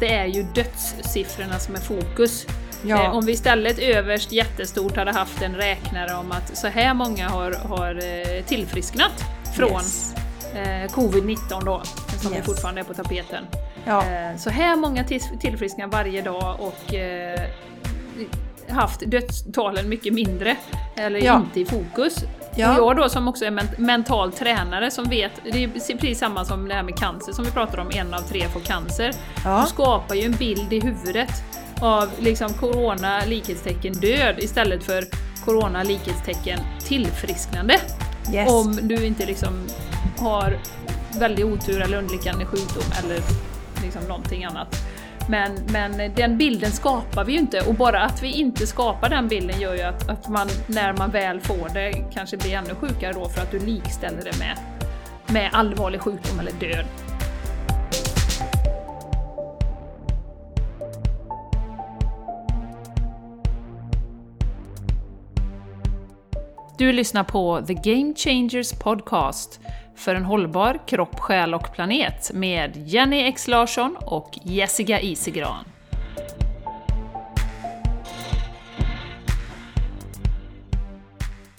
[0.00, 2.46] det är ju dödssiffrorna som är fokus.
[2.84, 3.04] Ja.
[3.04, 7.28] Eh, om vi istället överst jättestort hade haft en räknare om att så här många
[7.28, 9.12] har, har eh, tillfrisknat
[9.56, 10.14] från Yes.
[10.54, 11.82] eh, covid-19 då,
[12.22, 12.46] som Yes.
[12.46, 13.44] fortfarande är på tapeten.
[13.84, 14.04] Ja.
[14.38, 16.94] Så här många till- tillfrisknar varje dag och
[18.68, 20.56] haft dödstalen mycket mindre,
[20.96, 21.36] eller Ja.
[21.36, 22.24] inte i fokus.
[22.54, 22.70] Ja.
[22.70, 26.44] Och jag då som också är men mental tränare som vet, det är precis samma
[26.44, 29.12] som det här med cancer som vi pratar om, en av tre får cancer.
[29.44, 29.60] Ja.
[29.62, 31.30] Du skapar ju en bild i huvudet
[31.80, 35.04] av liksom corona likhetstecken död istället för
[35.44, 37.76] corona likhetstecken tillfrisknande.
[38.32, 38.50] Yes.
[38.52, 39.66] Om du inte liksom
[40.18, 40.58] har
[41.18, 43.20] väldigt otur eller underliggande sjukdom eller
[43.82, 44.76] liksom någonting annat.
[45.30, 49.28] Men, men den bilden skapar vi ju inte och bara att vi inte skapar den
[49.28, 53.12] bilden gör ju att, att man när man väl får det kanske blir ännu sjukare
[53.12, 54.58] då för att du likställer det med,
[55.32, 56.84] med allvarlig sjukdom eller död.
[66.78, 69.60] Du lyssnar på The Game Changers Podcast
[70.00, 75.64] för en hållbar kropp, själ och planet med Jenny X Larsson och Jessica Isegran.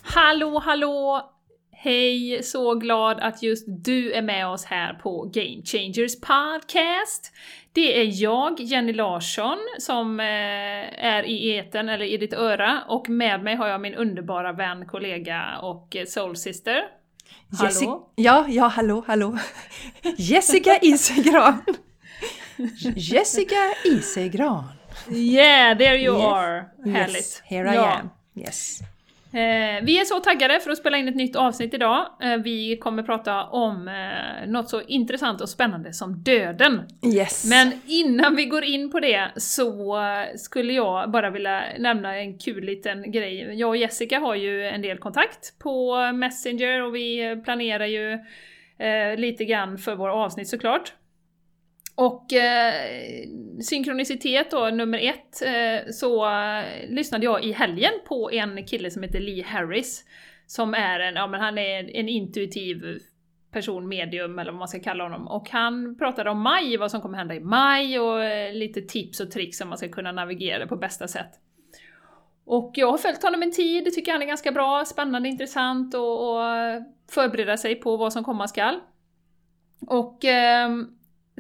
[0.02, 1.28] Hallå, hallå!
[1.72, 2.44] Hej!
[2.44, 7.34] Så glad att just du är med oss här på Game Changers Podcast.
[7.74, 13.10] Det är jag, Jenny Larsson, som eh, är i eten eller i ditt öra och
[13.10, 17.01] med mig har jag min underbara vän, kollega och eh, soul soulsister.
[17.52, 18.10] Jessi- Hallå?
[18.16, 19.38] Ja, ja, hallå, hallå.
[20.18, 21.64] Jessica Isegran.
[22.96, 24.64] Jessica Isegran.
[25.10, 26.26] Yeah, there you Yes.
[26.26, 26.66] are!
[26.86, 27.16] Härligt!
[27.16, 27.98] Yes, here I Ja.
[28.00, 28.10] am.
[28.36, 28.80] Yes.
[29.34, 32.08] Eh, vi är så taggade för att spela in ett nytt avsnitt idag.
[32.22, 36.82] Eh, vi kommer prata om eh, något så intressant och spännande som döden.
[37.16, 37.46] Yes.
[37.50, 40.00] Men innan vi går in på det så
[40.38, 43.60] skulle jag bara vilja nämna en kul liten grej.
[43.60, 48.14] Jag och Jessica har ju en del kontakt på Messenger och vi planerar ju
[48.78, 50.94] eh, lite grann för våra avsnitt såklart.
[51.96, 52.74] Och eh,
[53.62, 59.04] synkronicitet då, nummer ett, eh, så eh, lyssnade jag i helgen på en kille som
[59.04, 60.06] heter Lee Harris.
[60.46, 63.00] Som är en, ja men han är en intuitiv
[63.52, 65.28] person, medium eller vad man ska kalla honom.
[65.28, 69.20] Och han pratade om maj, vad som kommer hända i maj och eh, lite tips
[69.20, 71.32] och tricks som man ska kunna navigera det på bästa sätt.
[72.46, 76.30] Och jag har följt honom en tid, tycker han är ganska bra, spännande, intressant och,
[76.30, 76.44] och
[77.12, 78.80] förbereda sig på vad som komma skall.
[79.88, 80.88] Och ehm,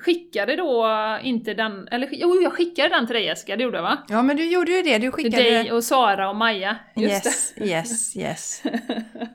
[0.01, 0.87] skickade då
[1.23, 3.97] inte den, eller jo jag skickade den till dig Jessica, det gjorde jag va?
[4.07, 4.97] Ja, men du gjorde ju det.
[4.97, 5.43] Du Till skickade...
[5.43, 6.75] dig och Sara och Maja.
[6.95, 8.61] Just Yes, yes, yes.
[8.63, 8.81] det.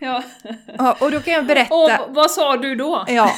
[0.00, 0.22] Ja.
[0.78, 1.74] Ja, och då kan jag berätta...
[1.74, 3.04] Och vad sa du då?
[3.08, 3.32] Ja.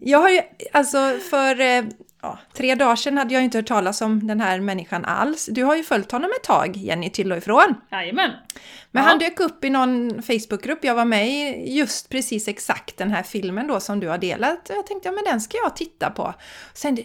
[0.00, 0.40] Jag har ju,
[0.72, 0.98] alltså
[1.30, 1.84] för eh,
[2.24, 5.48] ja, tre dagar sedan hade jag inte hört talas om den här människan alls.
[5.52, 7.74] Du har ju följt honom ett tag, Jenny, till och ifrån.
[7.90, 8.30] Jajamän.
[8.90, 9.08] Men Ja.
[9.08, 13.22] han dök upp i någon Facebookgrupp jag var med i, just precis exakt den här
[13.22, 14.70] filmen då som du har delat.
[14.74, 16.34] Jag tänkte, ja men den ska jag titta på.
[16.74, 16.98] Sen,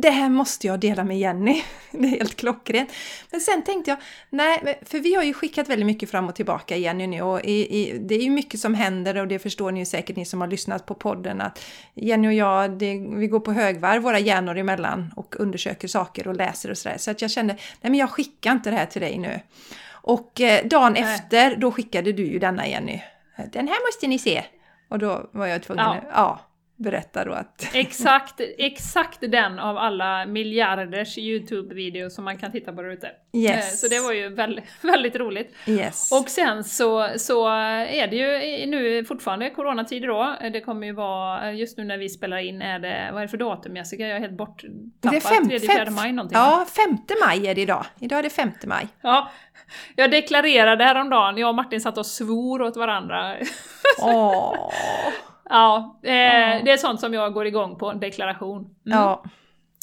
[0.00, 1.62] det här måste jag dela med Jenny.
[1.90, 2.92] Det är helt klockrent.
[3.30, 3.98] Men sen tänkte jag,
[4.30, 7.80] nej, för vi har ju skickat väldigt mycket fram och tillbaka Jenny nu och i,
[7.80, 10.40] i, det är ju mycket som händer och det förstår ni ju säkert ni som
[10.40, 14.56] har lyssnat på podden att Jenny och jag, det, vi går på högvarv våra hjärnor
[14.56, 16.96] emellan och undersöker saker och läser och sådär.
[16.98, 19.40] Så att jag kände, nej men jag skickar inte det här till dig nu.
[20.02, 21.02] Och eh, dagen Nej.
[21.02, 23.00] efter, då skickade du ju denna Jenny.
[23.52, 24.44] Den här måste ni se.
[24.88, 25.92] Och då var jag tvungen Ja.
[25.92, 26.40] att ja,
[26.80, 27.68] berätta då att...
[27.74, 33.10] Exakt, exakt den av alla miljarders YouTube-videos som man kan titta på där ute.
[33.32, 33.56] Yes.
[33.56, 35.54] Eh, Så det var ju väldigt, väldigt roligt.
[35.66, 36.12] Yes.
[36.12, 40.36] Och sen så, så är det ju nu fortfarande coronatider då.
[40.52, 43.30] Det kommer ju vara, just nu när vi spelar in är det, vad är det
[43.30, 44.06] för datum Jessica?
[44.06, 44.70] Jag är helt borttappad.
[45.00, 46.38] det är fem, 3 fem, 4 maj någonting.
[46.38, 47.86] Ja, 5 maj är det idag.
[48.00, 48.88] Idag är det 5 maj.
[49.00, 49.30] Ja,
[49.96, 53.36] jag deklarerade häromdagen, jag och Martin satt och svor åt varandra.
[53.98, 54.72] Åh.
[55.50, 56.60] ja, eh, Ja.
[56.64, 58.58] det är sånt som jag går igång på, deklaration.
[58.58, 58.98] Mm.
[58.98, 59.24] Ja.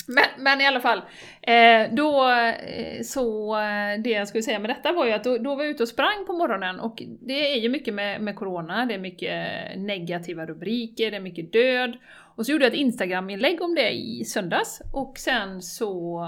[0.08, 1.02] Men, men i alla fall,
[1.42, 5.38] eh, då eh, så eh, det jag skulle säga med detta var ju att då,
[5.38, 8.36] då var jag ute och sprang på morgonen och det är ju mycket med, med
[8.36, 9.48] corona, det är mycket
[9.78, 11.98] negativa rubriker, det är mycket död.
[12.36, 16.24] Och så gjorde jag ett Instagram-inlägg om det i söndags och sen så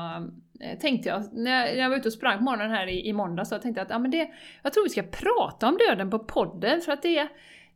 [0.61, 3.13] eh, tänkte jag, när jag, jag var ute och sprang på morgonen här i, i
[3.13, 4.29] måndags, så tänkte jag att ja, men det,
[4.63, 7.27] jag tror vi ska prata om döden på podden för att det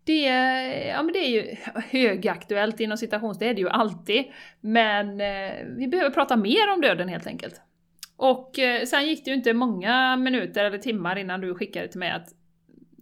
[0.06, 0.22] det,
[0.88, 1.56] ja, men det är ju
[1.92, 4.24] högaktuellt inom citations, det är det ju alltid.
[4.62, 7.62] Men eh, vi behöver prata mer om döden helt enkelt.
[8.18, 12.00] Och eh, sen gick det ju inte många minuter eller timmar innan du skickade till
[12.00, 12.30] mig att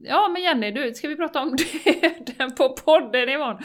[0.03, 1.55] Ja men Jenny, du, ska vi prata om
[2.25, 3.57] döden på podden imorgon?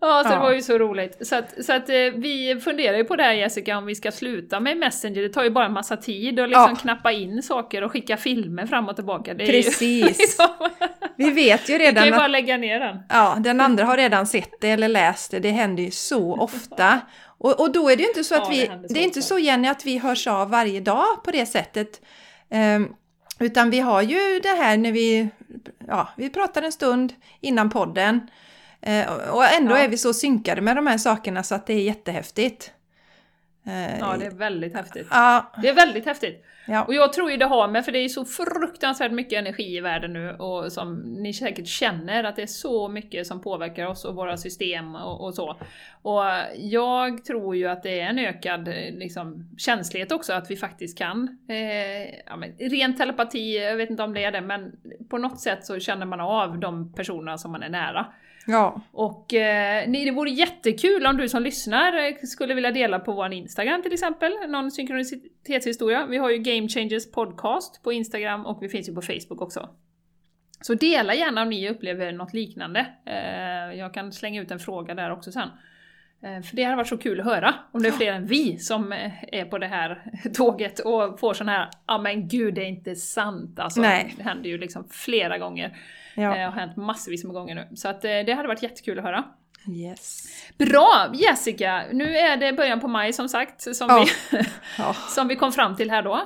[0.00, 0.34] Ja, så Ja.
[0.34, 1.26] det var ju så roligt.
[1.26, 4.12] Så att, så att eh, vi funderar ju på det här Jessica, om vi ska
[4.12, 5.22] sluta med Messenger.
[5.22, 6.76] Det tar ju bara en massa tid att liksom Ja.
[6.82, 9.34] knappa in saker och skicka filmer fram och tillbaka.
[9.34, 10.06] Det Precis.
[10.18, 10.48] Liksom,
[11.16, 12.98] Vi vet ju vi kan ju redan bara att lägga ner den.
[13.08, 15.38] ja, den andra har redan sett det eller läst det.
[15.38, 17.00] Det händer ju så ofta.
[17.38, 18.82] Och, och då är det ju inte så att Ja, det vi...
[18.82, 22.00] Det, så är inte så Jenny att vi hörs av varje dag på det sättet.
[22.50, 22.88] Ehm,
[23.40, 25.28] utan vi har ju det här när vi...
[25.88, 28.20] Ja, vi pratar en stund innan podden.
[28.80, 29.78] Eh, och- ändå Ja.
[29.78, 32.72] är vi så synkade med de här sakerna så att det är jättehäftigt.
[33.66, 35.06] Eh, Ja, det är väldigt häftigt.
[35.10, 36.84] ja, Det är väldigt häftigt ja.
[36.84, 39.80] Och jag tror ju det har med, för det är så fruktansvärt mycket energi i
[39.80, 44.04] världen nu och som ni säkert känner att det är så mycket som påverkar oss
[44.04, 45.56] och våra system och, och så.
[46.02, 46.22] Och
[46.56, 50.98] jag tror ju att det är en ökad eh, liksom, känslighet också, att vi faktiskt
[50.98, 54.72] kan, eh, ja, men, ren telepati, jag vet inte om det är det, men
[55.10, 58.06] på något sätt så känner man av de personerna som man är nära
[58.50, 58.80] ja.
[58.92, 63.32] Och eh, det vore jättekul om du som lyssnar eh, skulle vilja dela på vår
[63.32, 66.06] Instagram till exempel, någon synkronicitetshistoria.
[66.06, 69.68] Vi har ju Game Changers podcast på Instagram och vi finns ju på Facebook också.
[70.60, 72.86] Så dela gärna om ni upplever något liknande.
[73.06, 75.48] Eh, jag kan slänga ut en fråga där också sen.
[76.22, 78.58] Eh, För det hade varit så kul att höra om det är fler än vi
[78.58, 80.02] som eh, är på det här
[80.34, 83.80] tåget och får sån här ja men gud det är inte sant alltså.
[83.80, 84.14] Nej.
[84.16, 85.76] Det händer ju liksom flera gånger.
[86.14, 86.34] Ja.
[86.34, 87.68] Det har hänt massvis med gånger nu.
[87.76, 89.24] Så att eh, det hade varit jättekul att höra.
[89.68, 90.26] Yes.
[90.58, 91.84] Bra Jessica!
[91.92, 94.06] Nu är det början på maj som sagt, som, Ja.
[94.32, 94.38] vi,
[94.78, 94.94] Ja.
[95.08, 96.22] som vi kom fram till här då.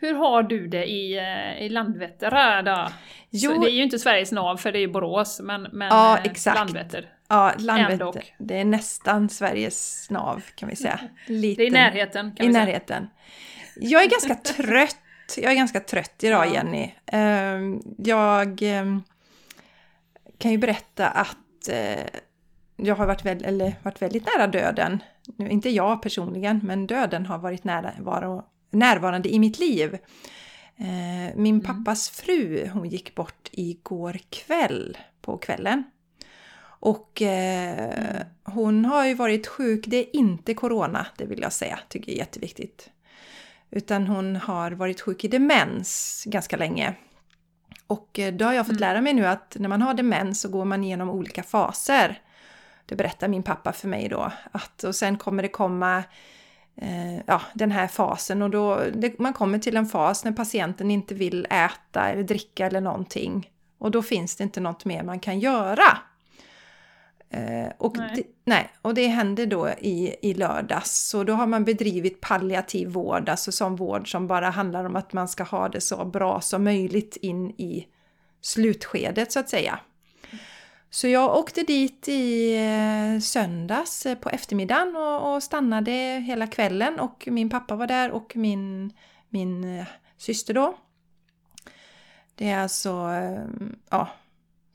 [0.00, 2.88] Hur har du det i, eh, i Landvetter då?
[3.30, 3.54] Jo.
[3.54, 6.18] Så det är ju inte Sveriges nav för det är ju Borås, men, men Ja,
[6.18, 6.58] eh, exakt.
[6.58, 7.08] Landvetter.
[7.28, 8.24] Ja, Landvetter.
[8.38, 11.00] Det är nästan Sveriges nav kan vi säga.
[11.26, 12.64] Lite Det är i närheten kan I vi säga.
[12.64, 13.08] närheten.
[13.76, 14.96] Jag är ganska trött.
[15.36, 16.52] Jag är ganska trött idag.
[16.54, 16.90] Jenny.
[17.06, 19.02] Ehm, Jag ehm,
[20.38, 22.20] kan ju berätta att eh,
[22.76, 25.02] jag har varit, väl, eller varit väldigt nära döden.
[25.36, 29.98] Nu, inte jag personligen, men döden har varit nära, var, närvarande i mitt liv.
[30.76, 35.84] Eh, Min pappas fru, hon gick bort igår kväll på kvällen.
[36.80, 41.78] Och eh, hon har ju varit sjuk, det är inte corona, det vill jag säga,
[41.88, 42.90] tycker jag är jätteviktigt.
[43.70, 46.94] Utan hon har varit sjuk i demens ganska länge.
[47.86, 50.48] Och eh, då har jag fått lära mig nu att när man har demens så
[50.48, 52.20] går man igenom olika faser.
[52.86, 54.32] Det berättar min pappa för mig då.
[54.52, 56.04] Att, och sen kommer det komma
[56.76, 60.90] eh, ja, den här fasen och då det, man kommer till en fas när patienten
[60.90, 63.50] inte vill äta eller dricka eller någonting.
[63.78, 65.98] Och då finns det inte något mer man kan göra.
[67.30, 68.10] Eh, och, Nej.
[68.14, 71.08] Det, nej, och det hände då i, i lördags.
[71.08, 75.12] Så då har man bedrivit palliativ vård, alltså som vård som bara handlar om att
[75.12, 77.86] man ska ha det så bra som möjligt in i
[78.40, 79.78] slutskedet så att säga.
[80.90, 85.90] Så jag åkte dit i eh, söndags eh, på eftermiddagen och, och stannade
[86.26, 88.92] hela kvällen och min pappa var där och min,
[89.28, 89.84] min
[90.16, 90.78] syster då.
[92.34, 93.10] Det är alltså,
[93.90, 94.08] ja,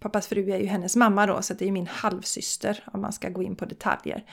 [0.03, 3.29] pappas fru är ju hennes mamma då så det är min halvsyster om man ska
[3.29, 4.23] gå in på detaljer.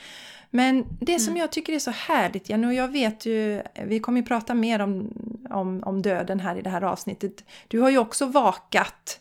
[0.49, 4.19] Men det som jag tycker är så härligt Jenny, och jag vet ju, vi kommer
[4.19, 5.13] ju prata mer om,
[5.49, 7.43] om, om döden här i det här avsnittet.
[7.67, 9.19] Du har ju också vakat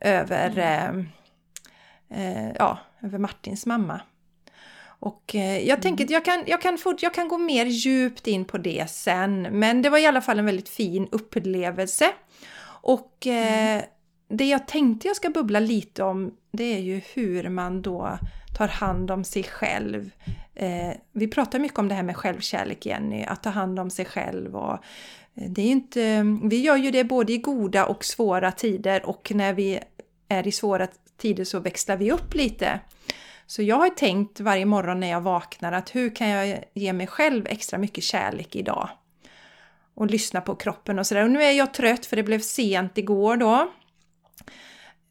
[0.00, 0.88] över eh,
[2.20, 4.00] eh, ja, över Martins mamma.
[4.98, 8.26] Och eh, jag tänker att jag kan, jag, kan fort, jag kan gå mer djupt
[8.26, 12.12] in på det sen, men det var i alla fall en väldigt fin upplevelse.
[12.82, 13.82] Och eh,
[14.28, 18.18] det jag tänkte jag ska bubbla lite om, det är ju hur man då
[18.56, 20.10] tar hand om sig själv.
[20.54, 24.04] Eh, vi pratar mycket om det här med självkärlek, Jenny, att ta hand om sig
[24.04, 24.72] själv och
[25.34, 29.32] eh, det är inte, vi gör ju det både i goda och svåra tider och
[29.34, 29.80] när vi
[30.28, 32.80] är i svåra tider så växlar vi upp lite.
[33.46, 37.06] Så jag har tänkt varje morgon när jag vaknar att hur kan jag ge mig
[37.06, 38.88] själv extra mycket kärlek idag?
[39.94, 41.24] Och lyssna på kroppen och sådär.
[41.24, 43.68] Och nu är jag trött för det blev sent igår då.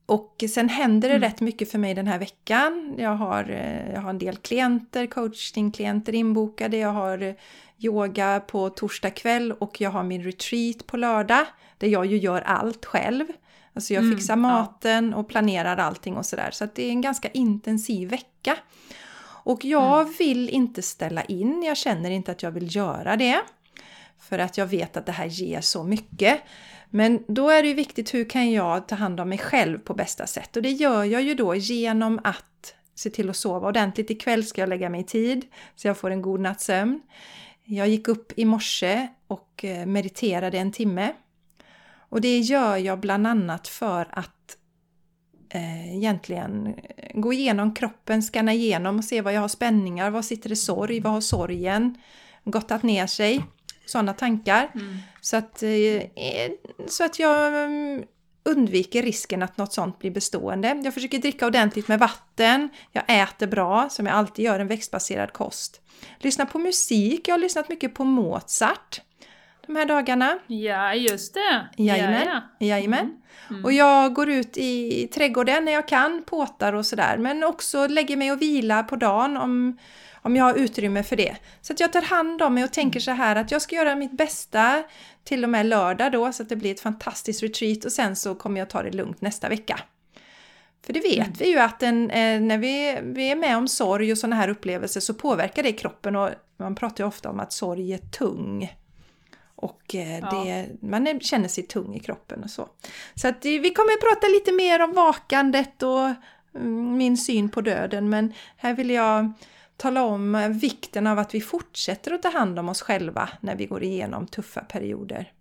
[0.06, 2.96] Och sen händer det rätt mycket för mig den här veckan.
[2.98, 6.78] Jag har, eh, jag har en del klienter, coachingklienter inbokade.
[6.78, 7.34] Jag har eh,
[7.78, 11.46] yoga på torsdag kväll och jag har min retreat på lördag.
[11.78, 13.26] Där jag ju gör allt själv.
[13.74, 14.38] Alltså jag Mm, fixar ja.
[14.38, 16.50] maten och planerar allting och sådär.
[16.52, 18.58] Så att det är en ganska intensiv vecka.
[19.46, 23.42] Och jag vill inte ställa in, jag känner inte att jag vill göra det.
[24.20, 26.42] För att jag vet att det här ger så mycket.
[26.90, 29.94] Men då är det ju viktigt, hur kan jag ta hand om mig själv på
[29.94, 30.56] bästa sätt?
[30.56, 34.10] Och det gör jag ju då genom att se till att sova ordentligt.
[34.10, 37.02] Ikväll ska jag lägga mig i tid så jag får en god natts sömn.
[37.64, 41.14] Jag gick upp i morse och eh, mediterade en timme.
[42.10, 44.58] Och det gör jag bland annat för att
[45.50, 46.76] eh, egentligen
[47.14, 51.00] gå igenom kroppen, scanna igenom och se vad jag har spänningar, var sitter det sorg,
[51.00, 51.98] vad har sorgen
[52.44, 53.42] gottat ner sig?
[53.86, 54.72] Sådana tankar.
[54.76, 54.98] Mm.
[55.22, 56.02] Så, att, eh,
[56.88, 58.04] så att jag mm,
[58.44, 60.82] undviker risken att något sånt blir bestående.
[60.84, 65.34] Jag försöker dricka ordentligt med vatten, jag äter bra, som jag alltid gör, en växtbaserad
[65.34, 65.82] kost.
[66.20, 69.02] Lyssna på musik, jag har lyssnat mycket på Mozart
[69.68, 70.40] de här dagarna.
[70.48, 71.84] Ja, just det!
[71.84, 72.24] Jajamän.
[72.26, 72.68] Ja, ja.
[72.68, 73.18] Jajamän.
[73.50, 73.66] Mm.
[73.66, 77.18] Och jag går ut i trädgården när jag kan, påtar och sådär.
[77.18, 79.78] Men också lägger mig och vilar på dagen om,
[80.26, 81.36] om jag har utrymme för det.
[81.62, 83.96] Så att jag tar hand om mig och tänker så här att jag ska göra
[83.96, 84.84] mitt bästa
[85.24, 88.36] till och med lördag då så att det blir ett fantastiskt retreat och sen så
[88.36, 89.80] kommer jag ta det lugnt nästa vecka.
[90.86, 91.34] För det vet Mm.
[91.40, 94.48] vi ju att en, eh, när vi, vi är med om sorg och sådana här
[94.50, 98.76] upplevelser så påverkar det kroppen och man pratar ju ofta om att sorg är tung.
[99.56, 100.32] Och eh, Ja.
[100.32, 102.70] det, man är, känner sig tung i kroppen och så.
[103.16, 106.06] Så att eh, vi kommer att prata lite mer om vakandet och
[106.56, 109.34] mm, min syn på döden men här vill jag
[109.78, 113.56] tala om eh, vikten av att vi fortsätter att ta hand om oss själva när
[113.56, 115.32] vi går igenom tuffa perioder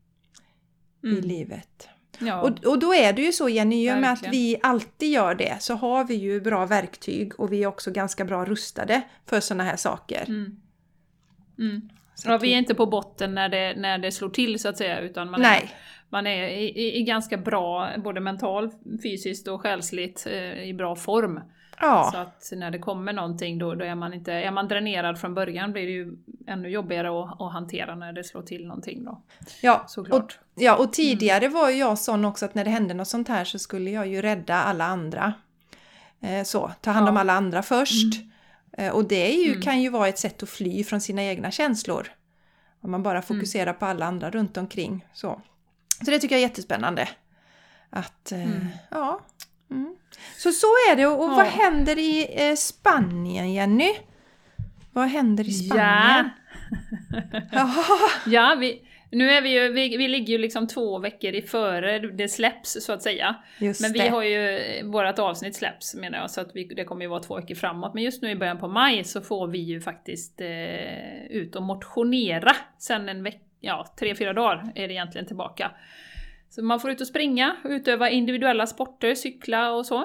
[1.03, 1.21] i Mm.
[1.25, 1.88] livet.
[2.19, 2.41] Ja.
[2.41, 5.35] Och, och då är det ju så Jenny, i och med att vi alltid gör
[5.35, 9.41] det så har vi ju bra verktyg och vi är också ganska bra rustade för
[9.41, 10.25] sådana här saker.
[10.29, 10.57] Mm.
[11.59, 11.88] Mm.
[12.25, 15.00] Ja, vi är inte på botten när det, när det slår till så att säga,
[15.00, 15.71] utan man är, Nej,
[16.11, 18.73] man är i, i, i ganska bra, både mentalt,
[19.03, 21.41] fysiskt och själsligt, eh, i bra form.
[22.11, 25.21] Så ja, att när det kommer någonting då, då är man inte, är man dränerad
[25.21, 29.05] från början blir det ju ännu jobbigare att, att hantera när det slår till någonting
[29.05, 29.23] då.
[29.62, 29.81] ja.
[29.85, 30.38] Och, Såklart.
[30.55, 33.45] ja, och tidigare var ju jag sån också att när det hände något sånt här
[33.45, 35.33] så skulle jag ju rädda alla andra.
[36.21, 37.21] Eh, så, ta hand om Ja.
[37.21, 38.14] alla andra först.
[38.79, 39.62] Eh, och det ju, Mm.
[39.62, 42.09] kan ju vara ett sätt att fly från sina egna känslor.
[42.81, 45.07] Om man bara fokuserar på alla andra runt omkring.
[45.12, 45.41] Så,
[46.05, 47.09] så det tycker jag är jättespännande.
[47.91, 48.67] Att, eh, Mm.
[48.91, 49.21] ja.
[49.71, 49.97] Mm.
[50.37, 51.06] Så så är det.
[51.06, 51.50] Och, och vad Ja.
[51.50, 53.90] händer i eh, Spanien, Jenny?
[54.92, 56.30] Vad händer i Ja, Spanien?
[57.52, 57.75] Ja.
[58.26, 61.99] ja vi, nu är vi ju, vi, vi ligger ju liksom två veckor i före
[61.99, 63.35] det släpps så att säga.
[63.59, 64.09] just Men vi det.
[64.09, 67.37] har ju, vårat avsnitt släpps menar jag, så att vi, det kommer ju vara två
[67.37, 67.94] veckor framåt.
[67.94, 71.62] Men just nu i början på maj så får vi ju faktiskt eh, ut och
[71.62, 72.52] motionera.
[72.78, 75.71] Sen en vecka, ja tre, fyra dagar är det egentligen tillbaka.
[76.55, 80.05] Så man får ut och springa, utöva individuella sporter, cykla och så.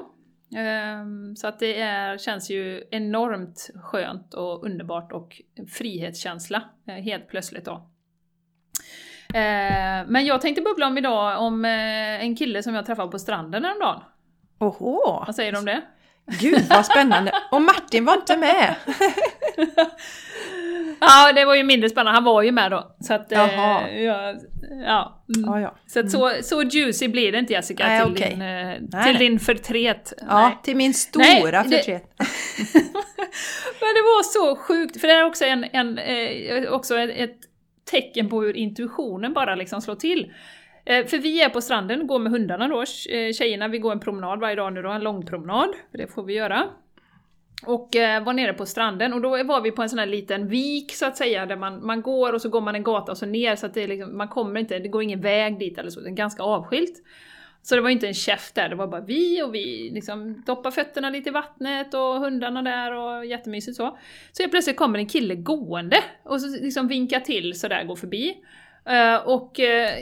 [0.55, 5.41] Ehm, Så att det är, känns ju enormt skönt och underbart och
[5.77, 7.71] frihetskänsla eh, helt plötsligt då.
[9.33, 13.19] Eh, Men jag tänkte bubbla om idag om eh, en kille som jag träffade på
[13.19, 14.01] stranden häromdagen.
[14.59, 15.23] Oho!
[15.25, 15.81] Vad säger du om det?
[16.39, 17.31] Gud vad spännande!
[17.51, 18.75] Och Martin var inte med!
[21.01, 22.11] Ja, det var ju mindre spännande.
[22.11, 22.95] Han var ju med då.
[22.99, 23.89] Så att, eh, Jaha.
[23.89, 24.35] ja,
[24.85, 25.23] ja.
[25.35, 25.49] Mm.
[25.51, 25.75] Ja, ja.
[25.87, 28.29] Så, att så, så juicy blir det inte Jessica Nej, till, okej.
[28.29, 29.17] din, eh, Nej, till nej.
[29.17, 30.13] din förtret.
[30.17, 30.27] Nej.
[30.29, 32.03] ja till min stora Nej, det- förtret.
[33.79, 37.37] Men det var så sjukt, för det är också, en, en, eh, också ett, ett
[37.91, 40.31] tecken på hur intuitionen bara liksom slår till.
[40.89, 43.99] Eh, för vi är på stranden, går med hundarna då, eh, tjejerna, vi går en
[43.99, 46.69] promenad varje dag nu då, en lång promenad, för det får vi göra.
[47.65, 50.47] Och eh, var nere på stranden och då var vi på en sån här liten
[50.47, 53.17] vik så att säga, där man, man går och så går man en gata och
[53.17, 55.77] så ner så att det är liksom, man kommer inte, det går ingen väg dit
[55.77, 57.03] eller så, det är ganska avskilt.
[57.61, 60.71] Så det var inte en käft där, det var bara vi och vi liksom doppar
[60.71, 63.97] fötterna lite i vattnet och hundarna där och jättemysigt så.
[64.31, 68.35] Så helt plötsligt kommer en kille gående och så liksom vinkar till sådär, går förbi.
[68.89, 69.95] Eh, och eh,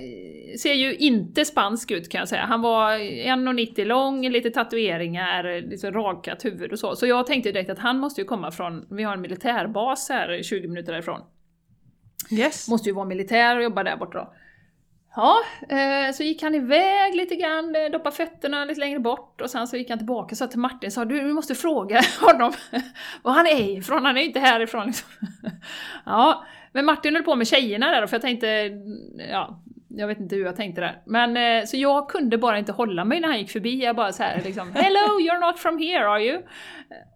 [0.60, 2.46] ser ju inte spansk ut kan jag säga.
[2.46, 6.96] Han var 1,90 lång, lite tatueringar, lite rakat huvud och så.
[6.96, 10.44] Så jag tänkte direkt att han måste ju komma från, vi har en militärbas här
[10.44, 11.22] 20 minuter därifrån.
[12.32, 12.68] Yes.
[12.70, 14.34] Måste ju vara militär och jobba där borta då.
[15.16, 15.38] Ja,
[15.70, 19.78] eh, så gick han iväg lite grann, doppade fötterna lite längre bort och sen så
[19.78, 22.54] gick han tillbaka och sa till Martin, sa du, du måste fråga honom
[23.24, 25.10] var han är ifrån, han är ju inte härifrån liksom.
[26.06, 26.46] Ja,
[26.78, 28.48] men Martin höll på med tjejerna där då, för jag tänkte,
[29.32, 31.02] ja, jag vet inte hur jag tänkte där.
[31.06, 34.12] Men eh, så jag kunde bara inte hålla mig när han gick förbi, jag bara
[34.12, 36.42] så här liksom Hello, you're not from here are you?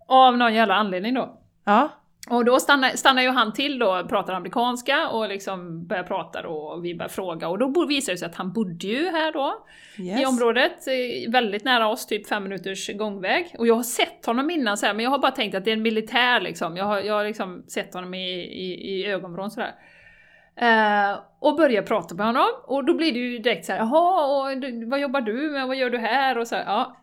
[0.08, 1.40] Av någon jävla anledning då.
[1.66, 1.90] Ja.
[2.30, 6.54] Och då stannar, stannar ju han till då, pratar amerikanska och liksom börjar prata då,
[6.54, 9.66] och vi börjar fråga och då visar det sig att han bodde ju här då
[10.00, 10.22] Yes.
[10.22, 10.88] i området,
[11.30, 13.56] väldigt nära oss, typ fem minuters gångväg.
[13.58, 15.72] Och jag har sett honom innan så här, men jag har bara tänkt att det
[15.72, 16.78] är en militär liksom.
[16.78, 19.74] Jag har, jag har liksom sett honom i, i, i ögonvrån sådär.
[20.56, 24.26] Eh, och börjar prata med honom och då blir det ju direkt så här, jaha,
[24.26, 26.38] och vad jobbar du med, vad gör du här?
[26.38, 26.98] Och så här, ja.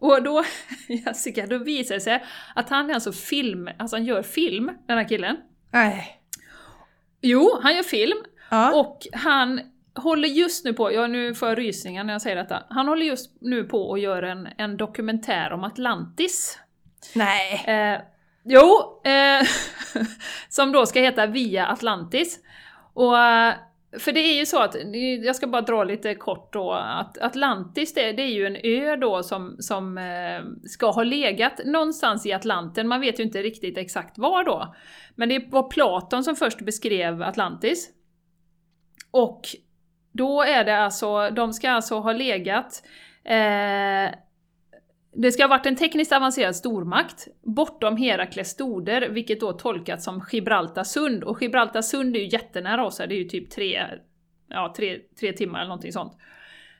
[0.00, 0.44] Och då,
[0.88, 2.24] Jessica, då visar det sig
[2.54, 5.36] att han är alltså film, alltså han gör film, den här killen.
[5.72, 6.20] Nej.
[7.20, 8.18] Jo, han gör film
[8.50, 8.80] Ja.
[8.80, 9.60] och han
[9.94, 13.36] håller just nu på, jag nu får rysningar när jag säger detta, han håller just
[13.40, 16.58] nu på att göra en, en dokumentär om Atlantis.
[17.14, 17.64] Nej!
[17.66, 18.00] Eh,
[18.44, 19.46] jo, eh,
[20.48, 22.38] som då ska heta Via Atlantis.
[22.94, 23.54] Och eh,
[23.98, 24.76] för det är ju så att,
[25.24, 28.96] jag ska bara dra lite kort då, att Atlantis det, det är ju en ö
[28.96, 33.78] då som, som eh, ska ha legat någonstans i Atlanten, man vet ju inte riktigt
[33.78, 34.74] exakt var då.
[35.14, 37.90] Men det var Platon som först beskrev Atlantis.
[39.10, 39.40] Och
[40.12, 42.82] då är det alltså, de ska alltså ha legat
[43.24, 44.14] eh,
[45.16, 50.24] det ska ha varit en tekniskt avancerad stormakt bortom Herakles stoder, vilket då tolkats som
[50.32, 51.24] Gibraltar sund.
[51.24, 53.82] Och Gibraltar sund är ju jättenära oss här, det är ju typ tre,
[54.48, 56.12] ja, tre, tre timmar eller någonting sånt.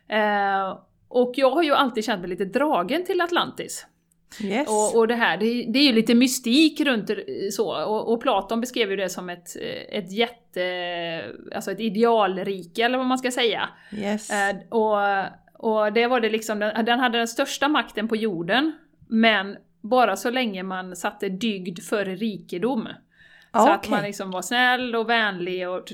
[0.09, 0.79] Eh,
[1.09, 3.87] och jag har ju alltid känt mig lite dragen till Atlantis.
[4.41, 4.69] Yes.
[4.69, 7.11] Och, och det här, det, det, är ju lite mystik runt
[7.53, 9.49] så, och, och, Platon beskrev ju det som ett,
[9.89, 13.69] ett jätte, alltså ett idealrike eller vad man ska säga.
[13.93, 14.31] Yes.
[14.31, 14.99] Eh, och
[15.59, 18.73] och det var det liksom, den, den hade den största makten på jorden,
[19.09, 22.89] men bara så länge man satte dygd före rikedom.
[23.53, 23.75] Så okay.
[23.75, 25.89] att man liksom var snäll och vänlig och...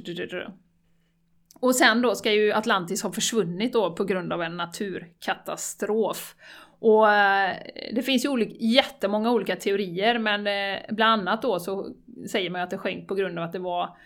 [1.60, 6.34] Och sen då ska ju Atlantis ha försvunnit då på grund av en naturkatastrof.
[6.78, 7.56] Och eh,
[7.92, 11.94] det finns ju olika, jättemånga olika teorier, men eh, bland annat då så
[12.30, 13.96] säger man att det sjönk på grund av att det var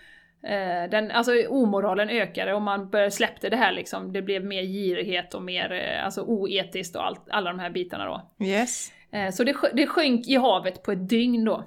[0.91, 5.43] den, alltså omoralen ökade och man släppte det här liksom, det blev mer girighet och
[5.43, 8.45] mer eh, alltså, oetiskt och allt, alla de här bitarna då.
[8.47, 8.93] Yes.
[9.13, 11.65] Eh, så det, det sjönk i havet på ett dygn då.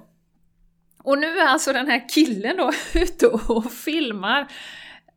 [1.04, 2.70] Och nu är alltså den här killen då
[3.00, 4.46] ute och filmar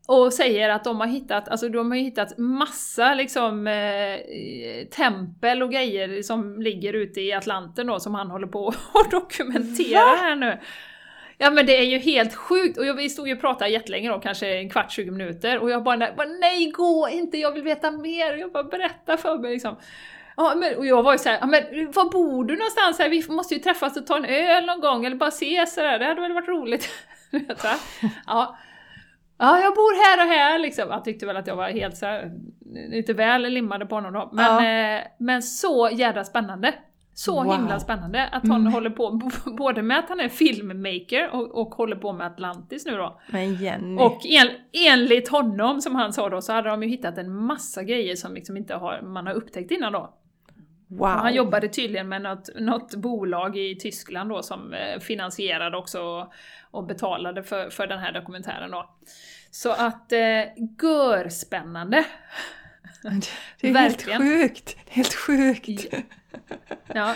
[0.08, 5.72] och säger att de har hittat, alltså de har hittat massa liksom eh, tempel och
[5.72, 10.60] grejer som ligger ute i Atlanten då som han håller på att dokumentera här nu.
[11.44, 12.78] Ja men det är ju helt sjukt!
[12.78, 15.70] Och jag, vi stod ju och pratade jättelänge då, kanske en kvart, 20 minuter, och
[15.70, 15.96] jag bara,
[16.40, 18.38] nej gå inte, jag vill veta mer!
[18.38, 19.76] Jag bara berätta för mig liksom.
[20.38, 23.00] Ja, men, och jag var ju såhär, ja, men var bor du någonstans?
[23.00, 23.10] Här?
[23.10, 26.06] Vi måste ju träffas och ta en öl någon gång, eller bara ses sådär, det
[26.06, 26.90] hade väl varit roligt?
[28.28, 28.58] ja.
[29.38, 30.90] ja, jag bor här och här liksom.
[30.90, 32.32] Han tyckte väl att jag var helt såhär,
[32.90, 34.29] lite väl limmade på honom då.
[34.34, 34.98] Men, ja.
[34.98, 36.74] eh, men så jädra spännande!
[37.14, 37.54] Så wow.
[37.54, 38.74] himla spännande att hon mm.
[38.74, 42.98] håller på både med att han är filmmaker och, och håller på med Atlantis nu
[42.98, 43.20] då.
[43.28, 44.02] Men Jenny.
[44.02, 47.84] Och en, enligt honom, som han sa då, så hade de ju hittat en massa
[47.84, 50.14] grejer som liksom inte har, man har upptäckt innan då.
[50.88, 51.08] Wow.
[51.08, 56.34] han jobbade tydligen med något, något bolag i Tyskland då som eh, finansierade också och,
[56.72, 58.90] och betalade för, för den här dokumentären då.
[59.52, 60.20] Så att, eh,
[60.82, 62.06] görspännande!
[63.62, 64.22] Det är Verkligen.
[64.22, 64.78] helt sjukt!
[64.90, 65.88] Helt sjukt!
[65.92, 66.00] Ja,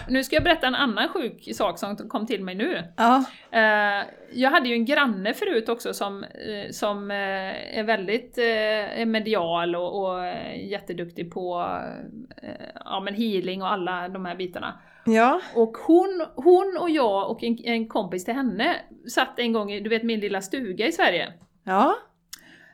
[0.08, 2.84] nu ska jag berätta en annan sjuk sak som kom till mig nu.
[2.98, 3.24] Ja.
[3.52, 8.38] Eh, jag hade ju en granne förut också som, eh, som eh, är väldigt
[9.08, 10.26] medial och, och
[10.56, 11.78] jätteduktig på
[12.86, 14.80] ja, men healing och alla de här bitarna.
[15.06, 15.42] Ja.
[15.56, 18.76] Och hon, hon och jag och en, en kompis till henne
[19.10, 21.34] satt en gång i, du vet min lilla stuga i Sverige.
[21.64, 21.96] Ja.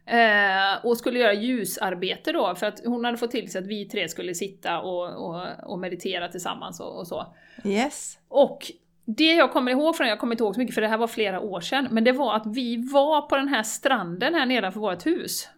[0.05, 3.85] Eh, och skulle göra ljusarbete då, för att hon hade fått till sig att vi
[3.85, 7.35] tre skulle sitta och, och, och meditera tillsammans och, och, så.
[7.63, 8.17] Yes.
[8.27, 8.71] Och
[9.05, 11.07] det jag kommer ihåg från, jag kommer inte ihåg så mycket för det här var
[11.07, 14.79] flera år sedan, men det var att vi var på den här stranden här nedanför
[14.79, 15.49] vårt hus.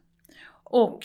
[0.63, 1.03] Och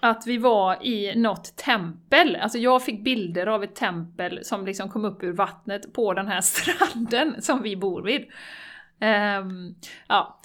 [0.00, 4.88] att vi var i något tempel, alltså jag fick bilder av ett tempel som liksom
[4.88, 8.22] kom upp ur vattnet på den här stranden som vi bor vid.
[9.40, 9.74] Um,
[10.08, 10.40] ja,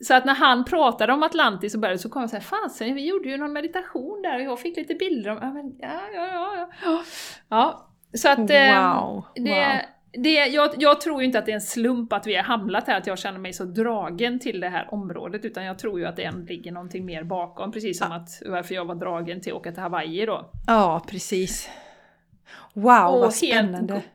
[0.00, 3.06] så att när han pratade om Atlantis och började så kom jag såhär, fasen vi
[3.06, 6.26] gjorde ju någon meditation där och jag fick lite bilder om, ja men, ja, ja,
[6.26, 7.02] ja, ja.
[7.48, 9.24] ja så att eh, wow.
[9.34, 10.22] det, wow.
[10.22, 12.86] det, jag, jag tror ju inte att det är en slump att vi har hamnat
[12.86, 16.06] här, att jag känner mig så dragen till det här området, utan jag tror ju
[16.06, 18.16] att det ligger någonting mer bakom, precis som ja.
[18.16, 20.50] att varför jag var dragen till att åka till Hawaii då.
[20.66, 21.70] Ja, precis.
[22.72, 23.94] Wow, och vad spännande!
[23.94, 24.06] Helt,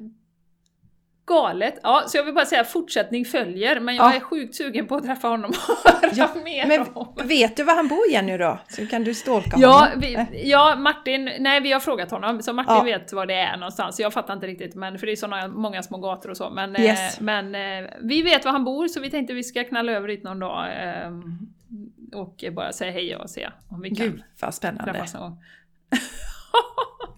[1.25, 1.79] galet.
[1.83, 4.15] Ja, så jag vill bara säga fortsättning följer, men jag ja.
[4.15, 7.15] är sjukt sugen på att träffa honom och höra ja, mer men om.
[7.23, 8.59] Vet du var han bor Jenny då?
[8.69, 9.99] Så kan du stalka ja, honom?
[9.99, 12.83] Vi, ja, Martin, nej vi har frågat honom, så Martin ja.
[12.83, 13.99] vet var det är någonstans.
[13.99, 16.49] Jag fattar inte riktigt, men för det är såna många små gator och så.
[16.49, 17.17] Men, eh, yes.
[17.17, 20.07] eh, men eh, vi vet var han bor, så vi tänkte vi ska knalla över
[20.07, 20.67] dit någon dag.
[20.67, 21.11] Eh,
[22.13, 24.91] och bara säga hej och se om vi kan Gud, vad spännande.
[24.91, 25.43] träffas någon gång.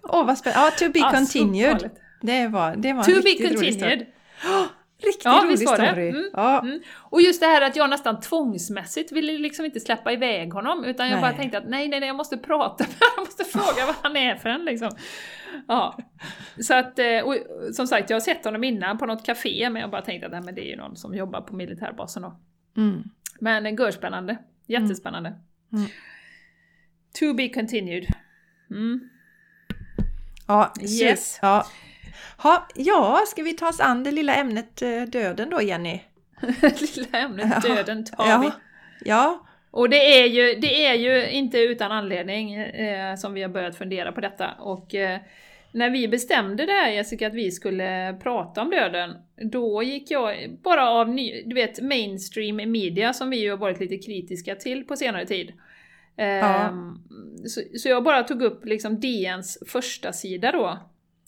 [0.03, 0.71] Åh, oh, vad spännande.
[0.79, 1.89] Ja, to be continued.
[2.23, 4.05] Det var, det var to en be continued!
[4.45, 4.65] Oh,
[5.03, 6.09] riktigt ja, rolig story!
[6.09, 6.61] Mm, ja.
[6.61, 6.81] mm.
[6.97, 11.09] Och just det här att jag nästan tvångsmässigt ville liksom inte släppa iväg honom, utan
[11.09, 11.21] jag nej.
[11.21, 13.95] bara tänkte att nej, nej, nej, jag måste prata med honom, jag måste fråga vad
[14.01, 14.89] han är för en liksom.
[15.67, 15.97] Ja.
[16.61, 17.35] Så att, eh, och
[17.73, 20.31] som sagt, jag har sett honom innan på något café, men jag bara tänkte att
[20.31, 22.39] nej, men det är ju någon som jobbar på militärbasen då.
[22.77, 23.03] Mm.
[23.39, 25.33] Men görspännande, jättespännande.
[25.73, 25.85] Mm.
[27.19, 28.05] To be continued.
[28.71, 29.09] Mm.
[30.47, 31.39] Ja, Yes.
[31.41, 31.65] Ja.
[32.37, 36.01] Ha, ja, ska vi ta oss an det lilla ämnet eh, döden då, Jenny?
[36.95, 38.37] Lilla ämnet döden tar ja.
[38.37, 38.51] vi.
[39.09, 43.49] Ja, Och det är ju, det är ju inte utan anledning eh, som vi har
[43.49, 44.51] börjat fundera på detta.
[44.59, 45.19] Och eh,
[45.71, 49.15] när vi bestämde det här Jessica, att vi skulle prata om döden,
[49.51, 53.79] då gick jag bara av ny, du vet, mainstream media som vi ju har varit
[53.79, 55.53] lite kritiska till på senare tid.
[56.17, 56.73] Eh, Ja.
[57.47, 60.79] så, så jag bara tog upp liksom DNs första sida då,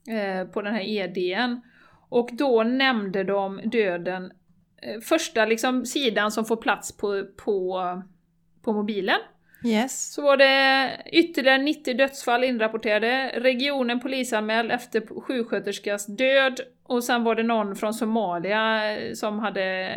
[0.09, 1.61] eh, på den här EDN.
[2.09, 4.31] Och då nämnde de döden,
[4.81, 7.81] eh, första liksom sidan som får plats på, på,
[8.61, 9.19] på mobilen.
[9.65, 10.13] yes.
[10.13, 17.35] Så var det ytterligare 90 dödsfall inrapporterade, regionen polisanmäld efter sjuksköterskas död och sen var
[17.35, 19.91] det någon från Somalia eh, som hade,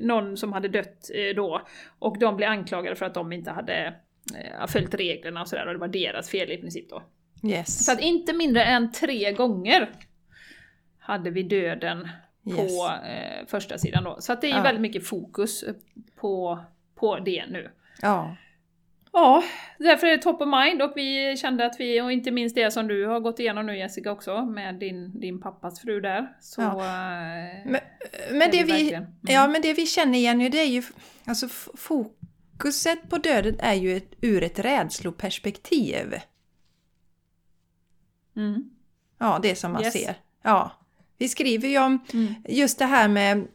[0.00, 1.60] någon som hade dött eh, då
[1.98, 3.94] och de blev anklagade för att de inte hade
[4.34, 7.02] eh, följt reglerna och sådär och det var deras fel i princip då.
[7.44, 7.84] Yes.
[7.84, 9.88] Så att inte mindre än tre gånger
[10.98, 12.08] hade vi döden
[12.44, 13.04] på Yes.
[13.04, 14.16] eh, första sidan då.
[14.20, 14.62] Så att det är Ja.
[14.62, 15.64] väldigt mycket fokus
[16.16, 16.58] på,
[16.94, 17.70] på det nu.
[18.02, 18.36] Ja.
[19.12, 19.42] Ja,
[19.78, 22.70] därför är det top of mind och vi kände att vi, och inte minst det
[22.70, 26.32] som du har gått igenom nu Jessica också, med din, din pappas fru där.
[26.40, 26.60] Så...
[26.62, 26.80] Ja.
[26.80, 27.80] eh, Men,
[28.30, 28.92] men, det vi vi.
[28.92, 29.06] Mm.
[29.20, 30.82] ja, men det vi känner igen ju, det är ju...
[31.24, 36.14] Alltså fokuset på döden är ju ett, ur ett rädsloperspektiv.
[38.36, 38.70] Mm.
[39.18, 39.92] Ja, det som man Yes.
[39.92, 40.14] ser.
[40.42, 40.70] Ja.
[41.18, 42.34] Vi skriver ju om Mm.
[42.48, 43.46] just det här med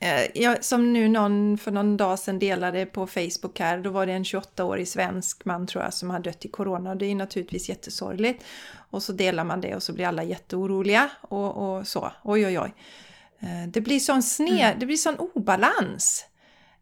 [0.00, 4.06] eh, ja, som nu någon för någon dag sedan delade på Facebook här, då var
[4.06, 7.14] det en 28-årig svensk man tror jag som har dött i corona och det är
[7.14, 8.44] naturligtvis jättesorgligt.
[8.90, 12.12] Och så delar man det och så blir alla jätteoroliga och, och så.
[12.24, 12.74] Oj oj oj.
[13.40, 16.24] Eh, Det blir sån sned, det blir sån obalans.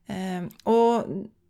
[0.07, 1.05] Eh, Och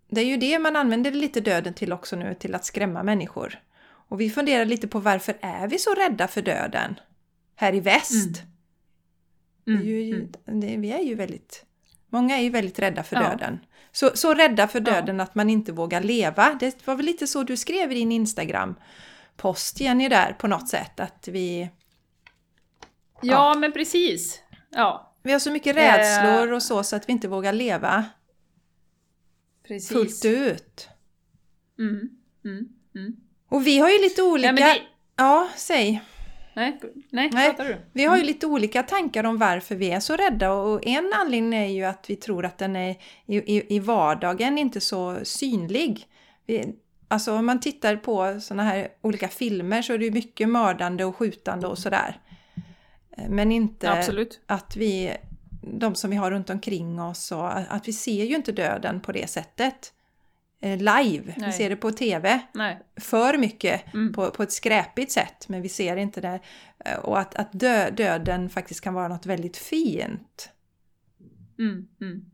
[0.09, 3.59] det är ju det man använder lite döden till också nu, till att skrämma människor.
[4.09, 6.95] Och vi funderar lite på varför är vi så rädda för döden?
[7.57, 8.43] Här i väst.
[9.65, 10.15] Det är ju,
[10.47, 10.61] Mm.
[10.61, 11.65] det, vi är ju väldigt...
[12.09, 13.23] Många är ju väldigt rädda för Ja.
[13.29, 13.59] döden.
[13.93, 14.85] Så, så rädda för Ja.
[14.85, 16.55] döden att man inte vågar leva.
[16.61, 21.01] Det var väl lite så du skrev i din Instagram-post, Jenny, där på något sätt.
[21.01, 21.71] Att vi,
[23.23, 24.43] Ja, men precis.
[24.71, 28.05] Ja, vi har så mycket rädslor och så, så att vi inte vågar leva
[29.69, 29.89] precis.
[29.93, 30.89] fullt ut.
[31.79, 32.11] Mm.
[32.45, 32.69] Mm.
[32.95, 33.17] Mm.
[33.49, 34.53] Och vi har ju lite olika...
[34.53, 34.81] Men det...
[35.17, 36.03] Ja, säg.
[36.57, 36.79] Nej,
[37.11, 37.49] nej, Nej.
[37.49, 37.77] pratar du?
[37.93, 41.55] Vi har ju lite olika tankar om varför vi är så rädda och en anledning
[41.55, 42.91] är ju att vi tror att den är
[43.27, 46.07] i, i, i vardagen inte så synlig.
[46.47, 46.75] Vi,
[47.09, 51.05] alltså om man tittar på sådana här olika filmer så är det ju mycket mördande
[51.05, 52.21] och skjutande och sådär.
[53.17, 54.41] Eh, Men inte Absolut.
[54.47, 55.17] att vi,
[55.63, 59.13] de som vi har runt omkring oss, och att vi ser ju inte döden på
[59.13, 59.93] det sättet.
[60.61, 61.53] Eh, Live, vi Nej.
[61.53, 62.79] ser det på TV Nej.
[63.01, 64.13] för mycket Mm.
[64.13, 66.41] på, på ett skräpigt sätt, men vi ser inte det.
[66.85, 70.51] Eh, Och att, att dö, döden faktiskt kan vara något väldigt fint.
[71.59, 71.89] Mm.
[72.01, 72.25] Mm.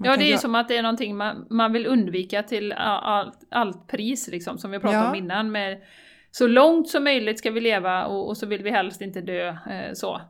[0.00, 3.38] Ja, det är ju som att det är någonting man, man vill undvika till allt,
[3.50, 5.08] allt pris, liksom, som vi pratade Ja.
[5.08, 5.50] om innan.
[5.52, 5.82] Med,
[6.30, 9.48] så långt som möjligt ska vi leva och, och så vill vi helst inte dö.
[9.48, 10.20] Eh, så.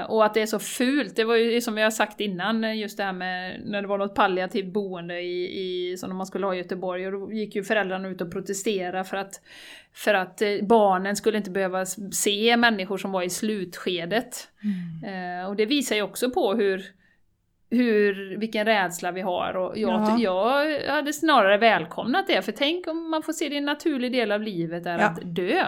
[0.00, 2.64] Eh, och att det är så fult, det var ju som vi har sagt innan,
[2.64, 6.26] eh, just det här med när det var något palliativt boende i, i, som man
[6.26, 9.40] skulle ha i Göteborg, och då gick ju föräldrarna ut och protesterade för att,
[9.94, 14.48] för att eh, barnen skulle inte behöva se människor som var i slutskedet.
[15.04, 15.40] Mm.
[15.40, 16.84] Eh, och det visar ju också på hur,
[17.70, 19.56] hur, vilken rädsla vi har.
[19.56, 20.64] Och jag, Ja.
[20.64, 24.32] jag hade snarare välkomnat det, för tänk om man får se det en naturlig del
[24.32, 25.04] av livet är Ja.
[25.04, 25.64] att dö.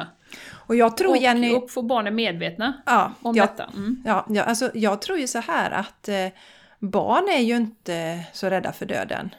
[0.67, 1.55] Och jag tror Och, Jenny...
[1.55, 3.65] och få barnen medvetna ja, om jag, detta.
[3.65, 4.03] Mm.
[4.05, 6.29] ja, ja, alltså, jag tror ju så här att eh,
[6.79, 9.35] barn är ju inte så rädda för döden.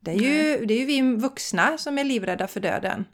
[0.00, 3.04] Det är, ju, det är ju vi vuxna som är livrädda för döden.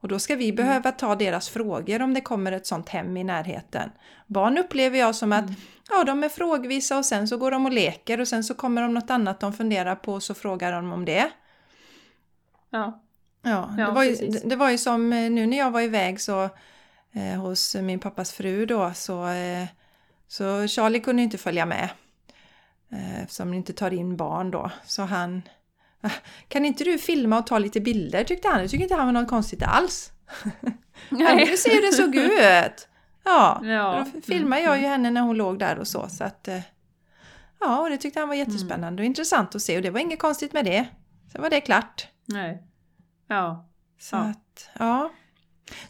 [0.00, 3.24] Och då ska vi behöva ta deras frågor om det kommer ett sånt hem i
[3.24, 3.90] närheten.
[4.26, 5.44] Barn upplever jag som att
[5.90, 8.82] ja, de är frågvisa och sen så går de och leker och sen så kommer
[8.82, 11.30] de något annat de funderar på och så frågar de om det.
[12.70, 13.02] Ja.
[13.50, 15.80] Ja, Ja, det, var ju, det, det var ju som eh, nu när jag var
[15.80, 16.44] iväg så
[17.12, 19.66] eh, hos min pappas fru då så, eh,
[20.28, 21.88] så Charlie kunde inte följa med
[22.92, 24.70] eh, eftersom de inte tar in barn då.
[24.84, 25.42] Så han
[26.00, 26.10] "Ah,
[26.48, 28.58] kan inte du filma och ta lite bilder tyckte han.
[28.62, 30.10] Det tyckte inte han var något konstigt alls.
[31.10, 32.88] Han ville se hur det såg ut.
[33.24, 34.06] Ja, Ja.
[34.14, 34.90] då filmade jag ju Mm.
[34.90, 36.08] henne när hon låg där och så.
[36.08, 36.60] så att, eh,
[37.60, 40.18] ja, och det tyckte han var jättespännande och intressant att se och det var inget
[40.18, 40.86] konstigt med det.
[41.32, 42.06] Sen var det klart.
[42.26, 42.62] Nej.
[43.28, 43.68] Ja.
[43.98, 44.20] Så Ja.
[44.20, 45.12] att, ja.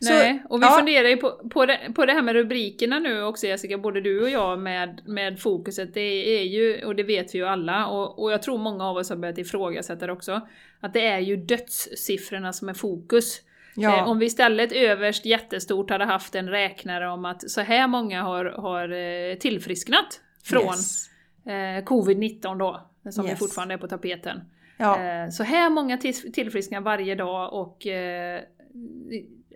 [0.00, 0.76] Nej, och vi ja.
[0.76, 4.22] funderar ju på, på, det, på det här med rubrikerna nu också Jessica, både du
[4.22, 5.94] och jag med, med fokuset.
[5.94, 8.96] Det är ju, och det vet vi ju alla, och, och jag tror många av
[8.96, 10.48] oss har börjat ifrågasätta det också,
[10.80, 13.40] att det är ju dödssiffrorna som är fokus.
[13.74, 13.98] Ja.
[13.98, 18.22] Eh, om vi istället överst jättestort hade haft en räknare om att så här många
[18.22, 21.10] har, har eh, tillfrisknat från yes.
[21.46, 23.38] eh, covid-19 då, som yes.
[23.38, 24.40] fortfarande är på tapeten.
[24.76, 25.02] Ja.
[25.02, 25.98] Eh, så här många
[26.32, 28.40] tillfrisknar varje dag och eh,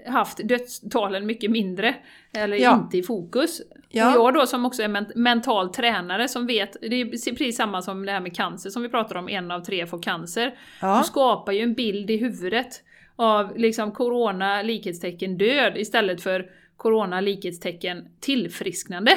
[0.06, 1.94] haft dödstalen mycket mindre,
[2.33, 2.74] eller ja.
[2.74, 3.62] inte i fokus.
[3.88, 4.18] Ja.
[4.18, 7.83] Och jag då som också är men mental tränare som vet, det är precis samma
[7.83, 10.54] som det här med cancer som vi pratar om, en av tre får cancer.
[10.80, 10.98] Ja.
[10.98, 12.83] Du skapar ju en bild i huvudet
[13.16, 19.12] av liksom corona, likhetstecken död, istället för corona, likhetstecken tillfrisknande.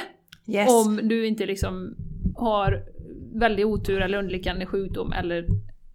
[0.47, 0.69] Yes.
[0.71, 1.95] Om du inte liksom
[2.35, 2.83] har
[3.33, 5.45] väldigt otur eller underliggande sjukdom eller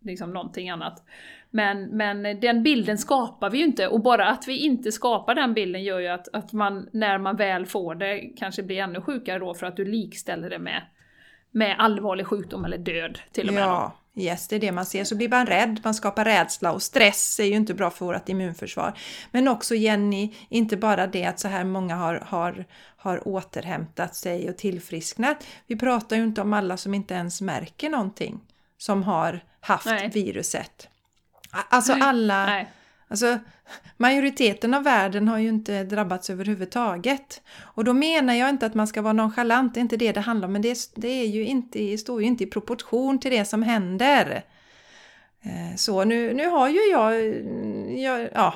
[0.00, 1.04] liksom någonting annat.
[1.50, 5.54] Men, men den bilden skapar vi ju inte och bara att vi inte skapar den
[5.54, 9.38] bilden gör ju att, att man när man väl får det kanske blir ännu sjukare
[9.38, 10.82] då för att du likställer det med,
[11.50, 13.62] med allvarlig sjukdom eller död till och med.
[13.62, 14.22] Ja, då.
[14.22, 15.04] yes, det är det man ser.
[15.04, 18.28] Så blir man rädd, man skapar rädsla och stress är ju inte bra för vårt
[18.28, 18.98] immunförsvar.
[19.30, 22.64] Men också Jenny, inte bara det att så här många har, har,
[22.96, 25.46] har återhämtat sig och tillfrisknat.
[25.66, 28.40] Vi pratar ju inte om alla som inte ens märker någonting
[28.78, 30.10] som har haft Nej.
[30.14, 30.88] viruset.
[31.50, 32.46] Alltså alla...
[32.46, 32.68] Nej.
[33.10, 33.38] Alltså,
[33.96, 37.42] majoriteten av världen har ju inte drabbats överhuvudtaget.
[37.58, 40.20] Och då menar jag inte att man ska vara nonchalant, det är inte det det
[40.20, 43.44] handlar om, men det, det är ju inte, står ju inte i proportion till det
[43.44, 44.44] som händer.
[45.42, 47.14] Eh, så nu, nu har ju jag,
[47.98, 48.54] jag ja,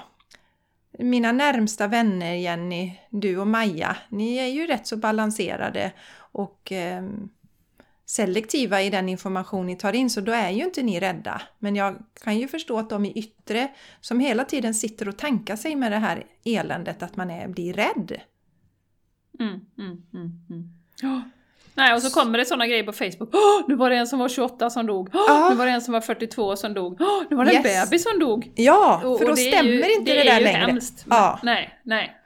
[0.99, 7.03] mina närmsta vänner Jenny, du och Maja, ni är ju rätt så balanserade och eh,
[8.07, 11.43] selektiva i den information ni tar in så då är ju inte ni rädda.
[11.59, 13.69] Men jag kan ju förstå att de i yttre
[14.01, 17.73] som hela tiden sitter och tankar sig med det här eländet att man är, blir
[17.73, 18.21] rädd.
[19.41, 20.71] Mm, mm, mm,
[21.03, 21.21] oh.
[21.75, 23.35] Nej, och så kommer det sådana grejer på Facebook.
[23.35, 25.15] Oh, nu var det en som var 28 som dog.
[25.15, 25.49] Oh, ah.
[25.49, 27.01] Nu var det en som var 42 som dog.
[27.01, 27.67] Oh, nu var det yes.
[27.67, 28.53] en bebis som dog.
[28.55, 30.59] Ja, för och, då stämmer ju, inte det, det där längre.
[30.59, 31.39] Hemskt, men, ja.
[31.43, 32.17] Nej, nej.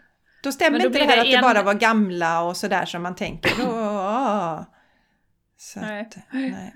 [0.43, 1.33] Då stämmer då inte det här det att en...
[1.33, 3.51] det bara var gamla och sådär som man tänker.
[3.51, 4.63] Oh,
[5.57, 6.01] så nej.
[6.01, 6.75] Att, nej.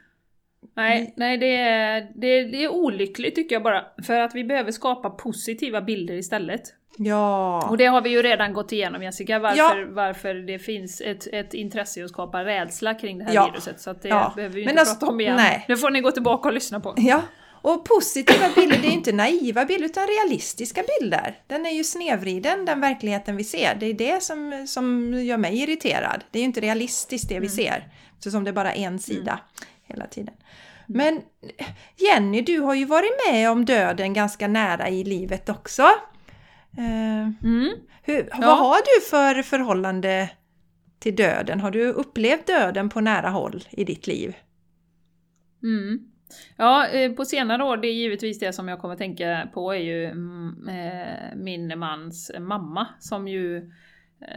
[0.77, 3.85] Nej, nej det, är, det, det är olyckligt tycker jag bara.
[4.07, 6.63] För att vi behöver skapa positiva bilder istället.
[6.97, 7.69] Ja.
[7.71, 9.87] Och det har vi ju redan gått igenom Jessica, varför, ja.
[9.91, 13.51] varför det finns ett, ett intresse att skapa rädsla kring det här ja.
[13.53, 13.81] viruset.
[13.81, 14.33] Så att det ja.
[14.37, 15.37] behöver vi Men inte alltså, prata om igen.
[15.37, 15.65] Nej.
[15.69, 16.95] Det får ni gå tillbaka och lyssna på.
[16.97, 17.23] Ja.
[17.63, 21.39] Och positiva bilder, det är inte naiva bilder utan realistiska bilder.
[21.47, 23.75] Den är ju snedvriden, den verkligheten vi ser.
[23.75, 26.25] Det är det som, som gör mig irriterad.
[26.31, 27.49] Det är ju inte realistiskt det vi mm.
[27.49, 27.89] ser.
[28.21, 29.71] Eftersom det är bara en sida mm.
[29.83, 30.35] hela tiden.
[30.87, 31.23] Men
[31.97, 35.83] Jenny, du har ju varit med om döden ganska nära i livet också.
[36.79, 37.71] Eh, mm.
[38.03, 38.39] Hur, ja.
[38.41, 40.31] Vad har du för förhållande
[40.99, 41.61] till döden?
[41.61, 44.37] Har du upplevt döden på nära håll i ditt liv?
[45.63, 45.99] Mm.
[46.57, 49.79] Ja, eh, på senare år, det är givetvis det som jag kommer tänka på är
[49.79, 53.73] ju mm, eh, min mans mamma som ju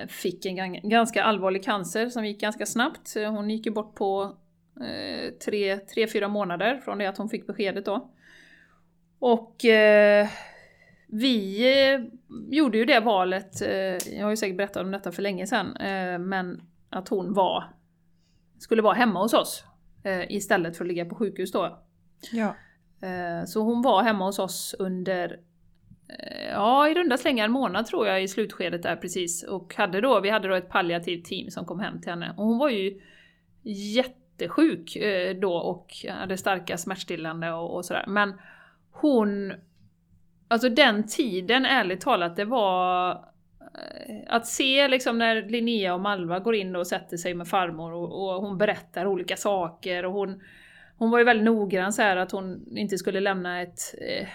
[0.08, 3.15] fick en ganska allvarlig cancer som gick ganska snabbt.
[3.15, 4.38] Hon gick ju bort på
[4.82, 8.12] eh, tre, tre, fyra månader från det att hon fick beskedet då.
[9.19, 10.28] Och eh,
[11.08, 11.62] vi
[11.93, 12.02] eh,
[12.52, 15.78] gjorde ju det valet, eh, jag har ju säkert berättat om detta för länge sedan,
[15.78, 17.63] eh, men att hon var,
[18.60, 19.63] skulle vara hemma hos oss
[20.30, 21.80] istället för att ligga på sjukhus då.
[22.32, 22.56] Ja.
[23.46, 25.53] Så hon var hemma hos oss under Eh,
[26.10, 29.44] Eh, ja, i runda slängar en månad tror jag i slutskedet där precis.
[29.44, 32.34] Och hade då, vi hade då ett palliativt team som kom hem till henne.
[32.38, 33.02] Och hon var ju
[33.63, 38.06] jättesjuk eh, då och hade starka smärtstillande och, och sådär.
[38.08, 38.34] Men
[38.92, 39.54] hon...
[40.48, 43.12] Alltså den tiden, ärligt talat, det var...
[43.12, 47.94] Eh, att se liksom när Linnea och Malva går in och sätter sig med farmor
[47.94, 50.42] och, och hon berättar olika saker och hon...
[50.98, 53.80] Hon var ju väldigt noggrann så här att hon inte skulle lämna ett...
[54.02, 54.28] Eh,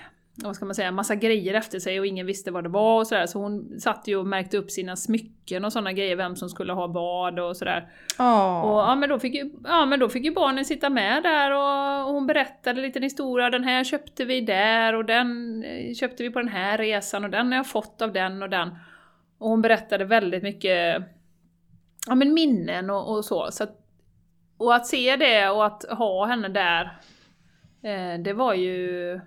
[0.44, 3.06] vad ska man säga, massa grejer efter sig och ingen visste vad det var och
[3.06, 3.26] sådär.
[3.26, 6.72] Så hon satt ju och märkte upp sina smycken och sådana grejer, vem som skulle
[6.72, 7.88] ha vad och sådär.
[8.18, 8.60] Oh.
[8.60, 11.50] Och ja men, då fick ju, ja men då fick ju barnen sitta med där
[11.50, 13.50] och, och hon berättade lite historia.
[13.50, 17.30] Den här köpte vi där och den eh, köpte vi på den här resan och
[17.30, 18.68] den har jag fått av den och den.
[19.38, 21.02] Och hon berättade väldigt mycket
[22.06, 23.48] ja, men minnen och, och så.
[23.50, 23.76] så att,
[24.58, 26.84] och att se det och att ha henne där,
[27.82, 29.20] eh, det var ju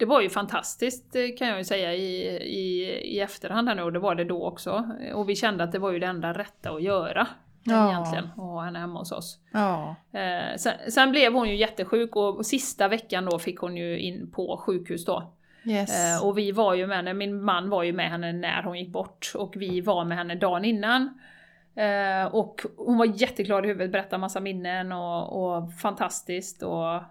[0.00, 2.84] det var ju fantastiskt eh, kan jag ju säga i, i,
[3.16, 4.90] i efterhand här nu, och det var det då också.
[5.14, 7.26] Och vi kände att det var ju det enda rätta att göra.
[7.64, 7.90] Ja.
[7.90, 9.38] Egentligen, att ha henne hemma hos oss.
[9.52, 9.96] Ja.
[10.12, 13.98] Eh, sen, sen, blev hon ju jättesjuk och, och sista veckan då fick hon ju
[13.98, 15.32] in på sjukhus då.
[15.64, 16.18] Yes.
[16.18, 18.78] Eh, och vi var ju med henne, min man var ju med henne när hon
[18.78, 21.20] gick bort och vi var med henne dagen innan.
[21.74, 26.62] Eh, och hon var jätteglad i huvudet, berättade massa minnen och, och fantastiskt.
[26.62, 27.02] Och,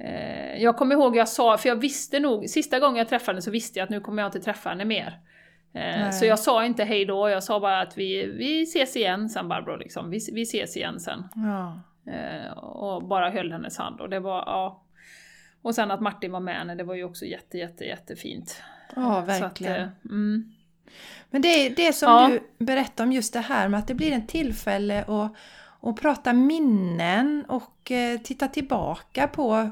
[0.00, 3.42] eh, jag kommer ihåg jag sa, för jag visste nog, sista gången jag träffade henne
[3.42, 5.18] så visste jag att nu kommer jag inte träffa henne mer.
[5.74, 9.28] Eh, så jag sa inte hej då, jag sa bara att vi, vi ses igen
[9.28, 10.10] sen Barbro, liksom.
[10.10, 11.24] vi, vi ses igen sen.
[11.34, 11.80] Ja.
[12.12, 14.82] Eh, och bara höll hennes hand och det var, ja.
[15.62, 18.62] Och sen att Martin var med henne, det var ju också jätte, jätte, jättefint.
[18.96, 19.76] Ja, Så att, verkligen.
[19.82, 20.52] eh, mm.
[21.30, 22.28] Men det det som Ja.
[22.58, 25.32] du berättar om just det här med att det blir en tillfälle att,
[25.88, 29.70] att prata minnen och eh, titta tillbaka på.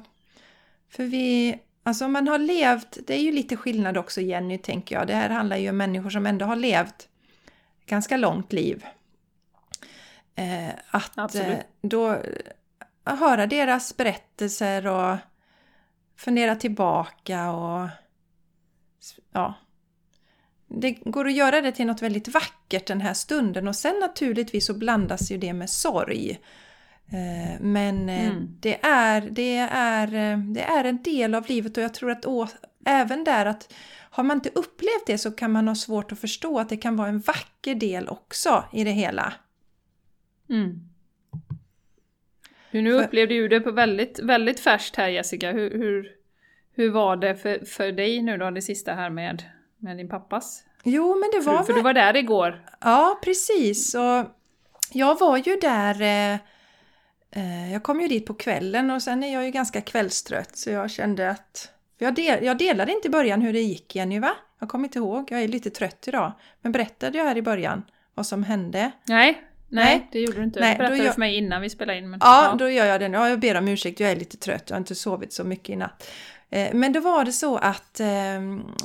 [0.90, 4.94] För vi, alltså om man har levt, det är ju lite skillnad också Jenny tänker
[4.94, 5.06] jag.
[5.06, 7.08] Det här handlar ju om människor som ändå har levt
[7.86, 8.84] ganska långt liv.
[10.34, 11.48] Eh, att Absolut.
[11.48, 15.16] eh, då eh, höra deras berättelser och
[16.16, 17.88] fundera tillbaka och
[19.32, 19.54] ja,
[20.66, 24.66] det går att göra det till något väldigt vackert den här stunden och sen naturligtvis
[24.66, 26.40] så blandas ju det med sorg.
[27.12, 28.56] Eh, Men eh, Mm.
[28.60, 32.26] det, är, det, är, eh, det är en del av livet och jag tror att
[32.26, 32.48] å,
[32.84, 33.72] även där att
[34.12, 36.96] har man inte upplevt det så kan man ha svårt att förstå att det kan
[36.96, 39.32] vara en vacker del också i det hela.
[40.50, 40.80] Mm.
[42.70, 45.50] Hur nu För- upplevde du det på väldigt, väldigt färskt här Jessica.
[45.52, 46.10] Hur, hur,
[46.74, 49.42] hur var det för, för dig nu då, det sista här med,
[49.78, 50.64] med din pappas?
[50.84, 52.64] Jo, men det För, var för du var där igår.
[52.80, 53.94] Ja, precis.
[53.94, 54.24] Och
[54.92, 56.02] jag var ju där...
[56.34, 56.38] Eh,
[57.72, 60.90] jag kom ju dit på kvällen och sen är jag ju ganska kvällstrött så jag
[60.90, 61.68] kände att...
[61.98, 64.32] Jag, del, jag delade inte i början hur det gick Jenny va?
[64.58, 66.32] Jag kommer inte ihåg, jag är lite trött idag.
[66.62, 67.82] Men berättade jag här i början
[68.14, 68.78] vad som hände?
[69.04, 70.08] Nej, nej, Nej.
[70.12, 70.60] det gjorde du inte.
[70.60, 72.10] Nej, du berättade gör- för mig innan vi spelade in.
[72.10, 73.06] Men, Ja, då gör jag det.
[73.08, 74.62] Ja, jag ber om ursäkt, jag är lite trött.
[74.66, 76.10] Jag har inte sovit så mycket i natt.
[76.50, 78.06] Eh, Men då var det så att eh,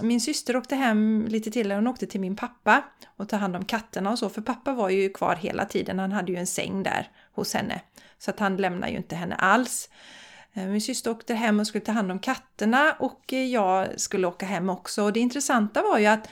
[0.01, 1.71] min syster åkte hem lite till.
[1.71, 2.83] Hon åkte till min pappa
[3.17, 4.29] och tog hand om katterna och så.
[4.29, 5.99] För pappa var ju kvar hela tiden.
[5.99, 7.81] Han hade ju en säng där hos henne.
[8.25, 9.89] Så att han lämnar ju inte henne alls.
[10.53, 14.27] Eh, min syster åkte hem och skulle ta hand om katterna och eh, jag skulle
[14.27, 15.03] åka hem också.
[15.03, 16.29] Och det intressanta var ju att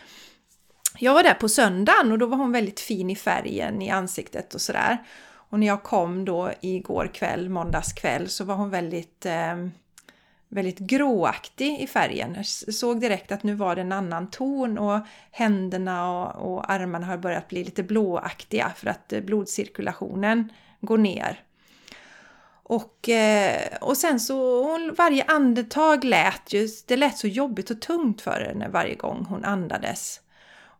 [1.00, 4.54] jag var där på söndagen och då var hon väldigt fin i färgen i ansiktet
[4.54, 4.98] och sådär.
[5.34, 9.68] Och när jag kom då igår kväll, måndagskväll, så var hon väldigt, eh,
[10.50, 12.34] väldigt gråaktig i färgen.
[12.36, 15.00] Jag såg direkt att nu var det en annan ton och
[15.32, 20.52] händerna och, och armarna har börjat bli lite blåaktiga för att eh, blodcirkulationen
[20.82, 21.44] går ner.
[22.64, 27.82] Och, eh, och sen så, hon, varje andetag lät ju, det lät så jobbigt och
[27.82, 30.20] tungt för henne varje gång hon andades.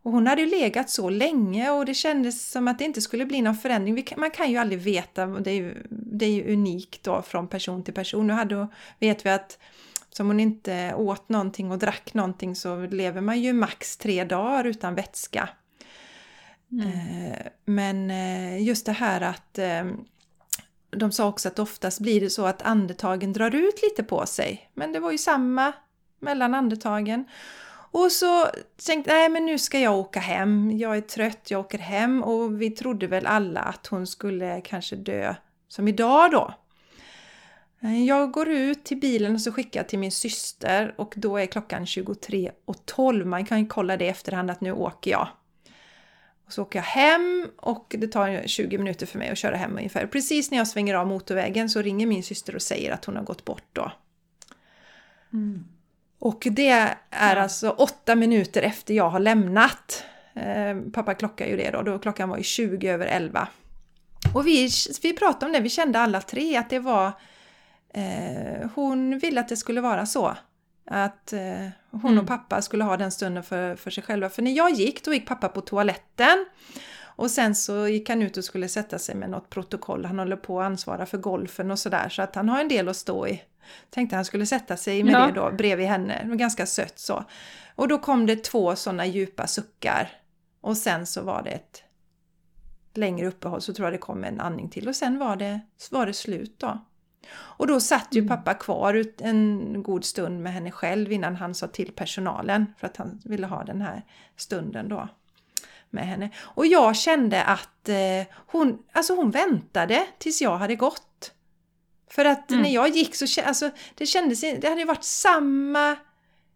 [0.04, 3.26] Och hon hade ju legat så länge och det kändes som att det inte skulle
[3.26, 4.04] bli någon förändring.
[4.16, 7.84] Man kan ju aldrig veta, det är ju, det är ju unikt då från person
[7.84, 8.26] till person.
[8.26, 8.68] Nu hade,
[8.98, 9.58] vet vi att
[10.10, 14.64] som hon inte åt någonting och drack någonting så lever man ju max tre dagar
[14.64, 15.48] utan vätska.
[16.72, 16.88] Mm.
[16.88, 19.58] Eh, Men eh, just det här att
[20.96, 24.70] de sa också att oftast blir det så att andetagen drar ut lite på sig.
[24.74, 25.72] Men det var ju samma
[26.20, 27.24] mellan andetagen.
[27.90, 28.46] Och så
[28.86, 30.78] tänkte jag, nej men nu ska jag åka hem.
[30.78, 32.22] Jag är trött, jag åker hem.
[32.22, 35.34] Och vi trodde väl alla att hon skulle kanske dö
[35.68, 36.54] som idag då.
[38.06, 41.46] Jag går ut till bilen och så skickar jag till min syster och då är
[41.46, 43.24] klockan 23.12.
[43.24, 45.28] Man kan ju kolla det i efterhand att nu åker jag.
[46.46, 49.76] Och så åker jag hem och det tar 20 minuter för mig att köra hem
[49.76, 50.06] ungefär.
[50.06, 53.22] Precis när jag svänger av motorvägen så ringer min syster och säger att hon har
[53.22, 53.92] gått bort då.
[55.32, 55.64] Mm.
[56.18, 60.04] Och det är alltså åtta minuter efter jag har lämnat.
[60.34, 63.48] Eh, pappa klockar ju det då, då klockan var ju 20 över 11.
[64.34, 64.68] Och vi,
[65.02, 67.12] vi pratade om det, vi kände alla tre att det var...
[67.94, 70.36] Eh, hon ville att det skulle vara så.
[70.86, 71.40] Att eh,
[71.90, 72.18] hon Mm.
[72.18, 74.28] och pappa skulle ha den stunden för, för sig själva.
[74.28, 76.46] För när jag gick, då gick pappa på toaletten.
[77.16, 80.04] Och sen så gick han ut och skulle sätta sig med något protokoll.
[80.04, 82.08] Han håller på att ansvara för golfen och sådär.
[82.08, 83.42] Så att han har en del att stå i.
[83.90, 85.26] Tänkte han skulle sätta sig med Ja.
[85.26, 86.20] det då bredvid henne.
[86.22, 87.24] Det var ganska sött så.
[87.74, 90.08] Och då kom det två sådana djupa suckar.
[90.60, 91.82] Och sen så var det ett
[92.94, 94.88] längre uppehåll så tror jag det kom en andning till.
[94.88, 96.78] Och sen var det, var det slut då.
[97.32, 98.28] Och då satt ju Mm.
[98.28, 102.96] pappa kvar en god stund med henne själv innan han sa till personalen för att
[102.96, 104.02] han ville ha den här
[104.36, 105.08] stunden då
[105.90, 106.30] med henne.
[106.40, 111.32] Och jag kände att eh, hon, alltså hon väntade tills jag hade gått.
[112.10, 112.62] För att Mm.
[112.62, 115.96] när jag gick så alltså, det kändes, det hade varit samma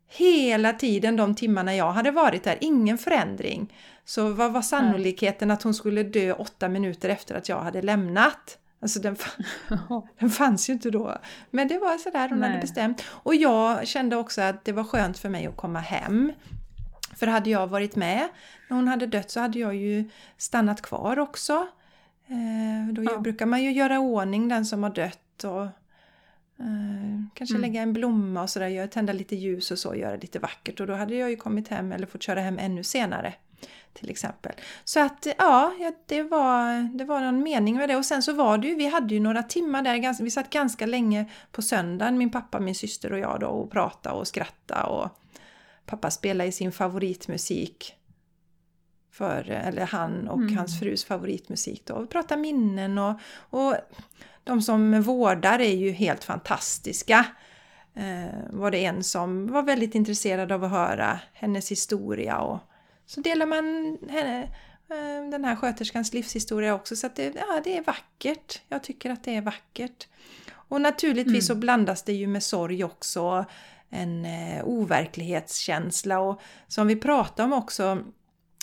[0.09, 3.75] hela tiden de timmarna jag hade varit där, ingen förändring.
[4.05, 8.59] Så vad var sannolikheten att hon skulle dö åtta minuter efter att jag hade lämnat?
[8.81, 9.17] Alltså den,
[10.19, 11.17] den fanns ju inte då.
[11.51, 12.49] Men det var sådär hon Nej.
[12.49, 13.05] hade bestämt.
[13.09, 16.33] Och jag kände också att det var skönt för mig att komma hem.
[17.17, 18.29] För hade jag varit med
[18.69, 21.67] när hon hade dött så hade jag ju stannat kvar också.
[22.27, 23.19] Eh, då Ja.
[23.19, 25.63] brukar man ju göra ordning den som har dött och
[26.59, 27.63] eh, kanske Mm.
[27.71, 30.81] lägga en blomma och sådär, tända lite ljus och så, göra lite vackert.
[30.81, 33.35] Och då hade jag ju kommit hem eller fått köra hem ännu senare.
[33.93, 34.53] Till exempel.
[34.85, 35.73] Så att ja,
[36.07, 37.97] det var, det var någon mening med det.
[37.97, 40.87] Och sen så var det ju, vi hade ju några timmar där, vi satt ganska
[40.87, 45.09] länge på söndagen, min pappa, min syster och jag då och pratade och skrattade och
[45.87, 47.95] pappa spelade i sin favoritmusik.
[49.13, 50.57] För, eller han och Mm.
[50.57, 51.95] hans frus favoritmusik då.
[51.95, 53.21] Och vi pratade minnen och,
[53.51, 53.75] och
[54.45, 57.27] de som vårdar är ju helt fantastiska.
[57.95, 62.59] Eh, var det en som var väldigt intresserad av att höra hennes historia och
[63.09, 64.43] så delar man henne,
[64.91, 66.97] eh, den här sköterskans livshistoria också.
[66.97, 68.61] Så att det, ja, det är vackert.
[68.69, 70.09] Jag tycker att det är vackert.
[70.53, 71.43] Och naturligtvis Mm.
[71.43, 73.45] så blandas det ju med sorg också.
[73.91, 77.99] En eh, overklighetskänsla och som vi pratade om också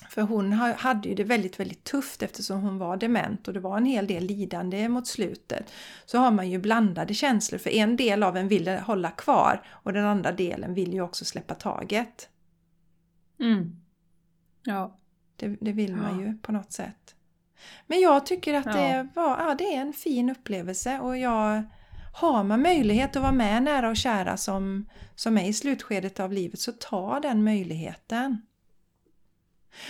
[0.10, 3.60] för hon ha- hade ju det väldigt, väldigt tufft eftersom hon var dement och det
[3.60, 5.72] var en hel del lidande mot slutet.
[6.06, 9.94] Så har man ju blandade känslor för en del av en vill hålla kvar och
[9.94, 12.30] den andra delen vill ju också släppa taget.
[13.40, 13.76] Mm.
[14.66, 14.98] Ja.
[15.36, 16.26] Det, det vill man Ja.
[16.26, 17.16] ju på något sätt.
[17.88, 18.72] Men jag tycker att Ja.
[18.74, 21.64] det, var, ja, det är en fin upplevelse och jag
[22.14, 26.34] har man möjlighet att vara med nära och kära som, som är i slutskedet av
[26.34, 28.42] livet så ta den möjligheten.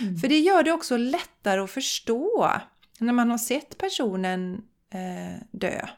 [0.00, 0.16] Mm.
[0.16, 2.50] För det gör det också lättare att förstå
[2.98, 5.68] när man har sett personen eh, dö.
[5.78, 5.88] Eh,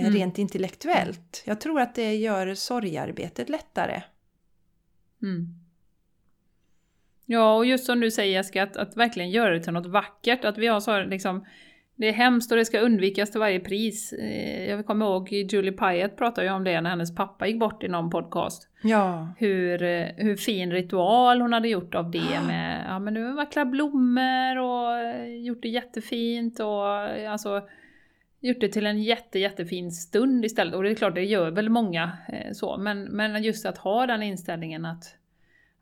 [0.00, 0.12] Mm.
[0.12, 1.42] Rent intellektuellt.
[1.46, 4.02] Jag tror att det gör sorgarbetet lättare.
[5.22, 5.54] Mm.
[7.30, 10.44] Ja, och just som du säger Jessica, att, att verkligen göra det till något vackert.
[10.44, 11.44] Att vi har så liksom,
[11.96, 14.12] det är hemskt och det ska undvikas till varje pris.
[14.12, 17.84] Eh, Jag kommer ihåg Julie Pyatt pratade ju om det när hennes pappa gick bort
[17.84, 18.68] i någon podcast.
[18.82, 23.32] Ja, Hur, eh, hur fin ritual hon hade gjort av det med ja, men nu
[23.32, 26.86] vackra blommor och eh, gjort det jättefint och
[27.30, 27.62] alltså
[28.40, 30.74] gjort det till en jätte, jättefin stund istället.
[30.74, 32.12] Och det är klart, det gör väl många
[32.52, 35.04] så, men, men just att ha den inställningen att,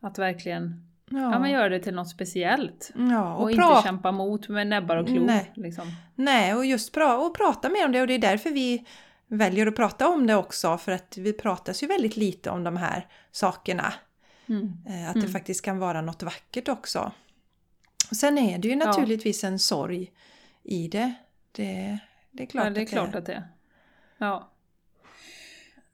[0.00, 1.18] att verkligen ja.
[1.18, 1.38] ja.
[1.38, 2.90] men göra det till något speciellt.
[2.94, 3.34] ja.
[3.34, 5.20] Och, Och, inte kämpa mot med näbbar och klor.
[5.26, 5.52] Nej.
[5.54, 5.92] Liksom.
[6.14, 8.86] Nej, och just pra- och prata mer om det och det är därför vi
[9.28, 12.76] väljer att prata om det också för att vi pratas ju väldigt lite om de
[12.76, 13.92] här sakerna.
[14.48, 14.72] Mm.
[14.88, 15.26] Eh, Att Mm.
[15.26, 17.12] det faktiskt kan vara något vackert också.
[18.10, 18.86] Och sen är det ju Ja.
[18.86, 20.12] naturligtvis en sorg
[20.62, 21.12] i det.
[21.52, 21.98] Det,
[22.30, 23.48] det är klart Ja, det är att klart att det är.
[24.18, 24.52] Ja.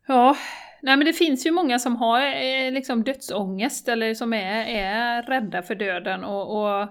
[0.06, 0.36] Ja,
[0.82, 5.22] nej men det finns ju många som har eh, liksom dödsångest eller som är, är
[5.22, 6.82] rädda för döden och, och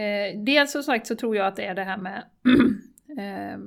[0.00, 2.22] eh, dels som sagt så tror jag att det är det här med
[3.18, 3.58] eh,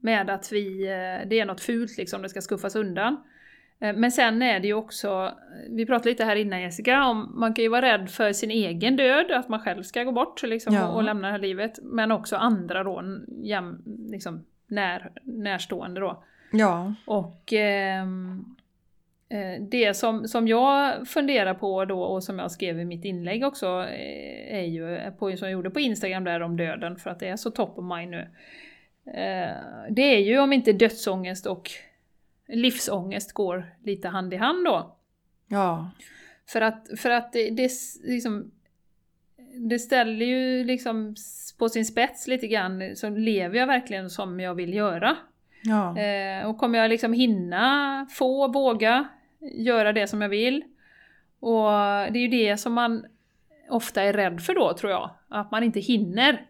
[0.00, 3.16] med att vi, eh, det är något fult liksom, det ska skuffas undan.
[3.80, 5.32] Eh, Men sen är det ju också,
[5.70, 8.96] vi pratade lite här innan Jessica, om man kan ju vara rädd för sin egen
[8.96, 10.88] död, att man själv ska gå bort liksom, Ja.
[10.88, 11.78] och, och lämna det här livet.
[11.82, 13.02] Men också andra då,
[13.42, 16.24] jäm, liksom, när, närstående då.
[16.52, 18.04] Ja, Och eh,
[19.70, 23.66] det som, som jag funderar på då och som jag skrev i mitt inlägg också
[23.66, 27.28] eh, är ju, på, som jag gjorde på Instagram där om döden för att det
[27.28, 28.28] är så top of mind nu.
[29.06, 29.56] Eh,
[29.90, 31.70] det är ju om inte dödsångest och
[32.48, 34.96] livsångest går lite hand i hand då.
[35.48, 35.90] ja,
[36.46, 37.70] För att, för att det, det,
[38.04, 38.50] liksom,
[39.70, 41.16] det ställer ju liksom
[41.58, 45.16] på sin spets lite grann, så lever jag verkligen som jag vill göra?
[45.64, 49.08] ja, Eh, och kommer jag liksom hinna, få, våga
[49.52, 50.64] göra det som jag vill?
[51.40, 51.70] Och
[52.12, 53.06] det är ju det som man
[53.70, 55.10] ofta är rädd för då, tror jag.
[55.28, 56.46] Att man inte hinner.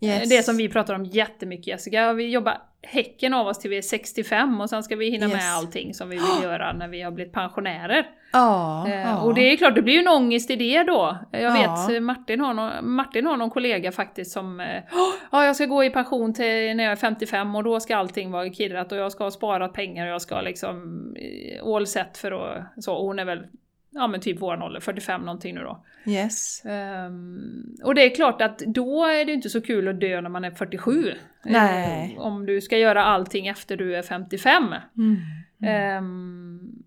[0.00, 0.28] yes.
[0.28, 2.12] Det som vi pratar om jättemycket Jessica.
[2.12, 5.34] Vi jobbar häcken av oss till vi är 65 och sen ska vi hinna med
[5.36, 5.56] Yes.
[5.56, 8.06] allting som vi vill göra när vi har blivit pensionärer.
[8.32, 9.20] Ja, Eh, ja.
[9.20, 11.18] Och det är klart, det blir ju en ångest i det då.
[11.32, 11.52] Jag Ja.
[11.86, 15.56] vet, eh, Martin har, någon, Martin har någon kollega faktiskt som eh, "Åh, ja, jag
[15.56, 18.92] ska gå i pension till när jag är 55 och då ska allting vara kirrat
[18.92, 22.62] och jag ska ha sparat pengar och jag ska liksom eh, all set för att...
[22.84, 23.46] Så, hon är väl,
[23.94, 25.84] ja men typ våran ålder, 45 någonting nu då.
[26.06, 26.64] Yes.
[26.64, 30.30] Ehm, och det är klart att då är det inte så kul att dö när
[30.30, 31.12] man är 47.
[31.44, 32.14] Nej.
[32.16, 34.74] Eh, om du ska göra allting efter du är 55.
[34.96, 35.98] Mm.
[35.98, 36.82] Um,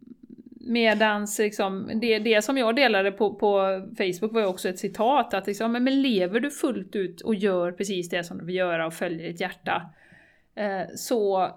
[0.66, 5.34] medans liksom, det, det som jag delade på, på Facebook var ju också ett citat
[5.34, 8.56] att liksom, men, men lever du fullt ut och gör precis det som du vill
[8.56, 9.90] göra och följer ditt hjärta
[10.56, 11.52] eh, så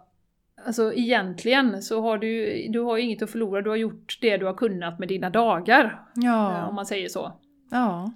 [0.67, 4.37] Alltså egentligen så har du, du har ju inget att förlora, du har gjort det
[4.37, 5.85] du har kunnat med dina dagar.
[5.85, 7.33] eh, Om Ja, man säger så.
[7.71, 8.13] ja.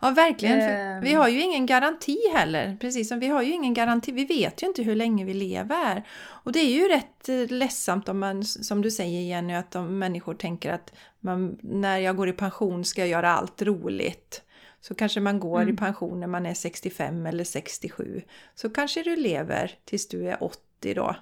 [0.00, 0.60] Ja, verkligen.
[0.60, 1.00] För Ehm.
[1.00, 2.76] vi har ju ingen garanti heller.
[2.80, 4.12] Precis som vi har ju ingen garanti.
[4.12, 6.02] Vi vet ju inte hur länge vi lever.
[6.20, 9.98] Och det är ju rätt eh, ledsamt om man, som du säger Jenny, att om
[9.98, 14.42] människor tänker att man, när jag går i pension ska jag göra allt roligt.
[14.80, 15.74] Så kanske man går Mm.
[15.74, 18.22] i pension när man är 65 eller 67.
[18.54, 21.16] Så kanske du lever tills du är 80 då.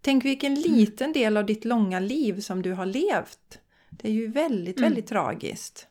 [0.00, 0.62] Tänk vilken Mm.
[0.62, 3.60] liten del av ditt långa liv som du har levt.
[3.90, 4.90] Det är ju väldigt, Mm.
[4.90, 5.88] väldigt tragiskt.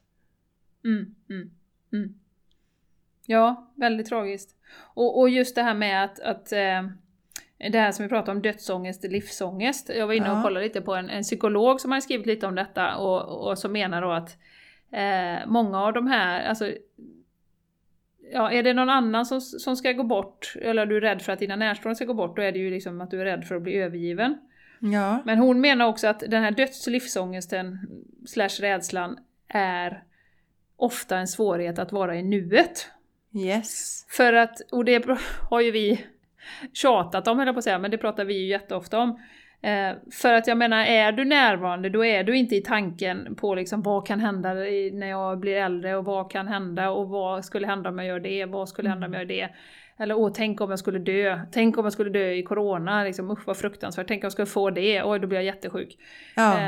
[0.86, 1.52] Mm, mm,
[1.94, 2.20] mm.
[3.26, 4.56] Ja, väldigt tragiskt.
[4.78, 6.88] Och, och just det här med att, att eh,
[7.72, 9.90] det här som vi pratade om, dödsångest, livsångest.
[9.96, 10.44] Jag var inne och Ja.
[10.44, 13.72] kollade lite på en, en psykolog som har skrivit lite om detta och, och som
[13.72, 14.38] menar då att
[14.92, 16.74] eh, många av de här, alltså
[18.32, 21.34] Ja, är det någon annan som, som ska gå bort, eller du är rädd för
[21.34, 23.46] att dina närstående ska gå bort, då är det ju liksom att du är rädd
[23.46, 24.38] för att bli övergiven.
[24.80, 27.80] Ja, Men hon menar också att den här döds och livsångesten
[28.26, 29.18] slash rädslan
[29.48, 30.04] är
[30.76, 32.92] ofta en svårighet att vara i nuet.
[33.34, 34.06] yes.
[34.10, 35.06] För att, och det
[35.50, 36.06] har ju vi
[36.74, 39.20] tjatat om höll jag på att säga, men det pratar vi ju jätteofta om.
[39.62, 43.56] Eh, för att jag menar, är du närvarande då är du inte i tanken på
[43.56, 44.54] liksom vad kan hända
[44.94, 48.20] när jag blir äldre och vad kan hända och vad skulle hända om jag gör
[48.20, 49.50] det, vad skulle hända om jag gör det.
[50.00, 53.32] Eller åh, tänk om jag skulle dö, tänk om jag skulle dö i corona, liksom,
[53.32, 55.98] usch vad fruktansvärt, tänk om jag skulle få det, oj då blir jag jättesjuk.
[56.36, 56.60] Ja,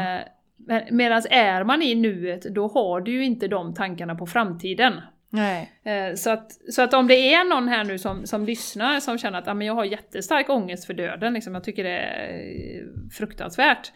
[0.70, 4.94] Eh, Medan är man i nuet, då har du ju inte de tankarna på framtiden.
[5.30, 5.72] Nej.
[5.84, 9.18] Eh, Så att, så att om det är någon här nu som, som lyssnar som
[9.18, 12.40] känner att ah, men jag har jättestark ångest för döden, liksom, jag tycker det är
[12.40, 13.92] eh, fruktansvärt.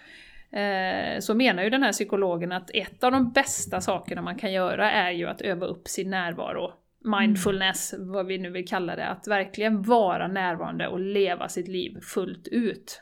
[0.51, 4.51] eh, Så menar ju den här psykologen att ett av de bästa sakerna man kan
[4.53, 6.71] göra är ju att öva upp sin närvaro.
[7.05, 9.07] Mindfulness, vad vi nu vill kalla det.
[9.07, 13.01] Att verkligen vara närvarande och leva sitt liv fullt ut.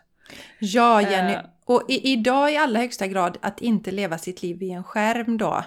[0.60, 1.34] Ja, Jenny.
[1.34, 1.40] Eh.
[1.66, 5.38] Och i, idag i allra högsta grad att inte leva sitt liv vid en skärm
[5.38, 5.64] då.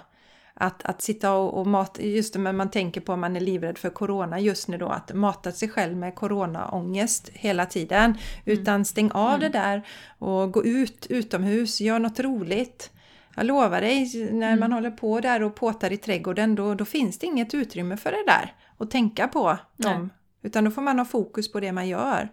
[0.56, 3.40] Att, att sitta och, och mata, just det men man tänker på om man är
[3.40, 8.18] livrädd för corona just nu då, att mata sig själv med coronaångest hela tiden.
[8.44, 9.82] Utan stäng av det där
[10.18, 12.90] och gå ut utomhus, gör något roligt.
[13.36, 17.18] Jag lovar dig, när man håller på där och påtar i trädgården då, då finns
[17.18, 19.58] det inget utrymme för det där att tänka på.
[19.76, 19.92] Nej.
[19.92, 20.10] Dem.
[20.42, 22.28] Utan då får man ha fokus på det man gör.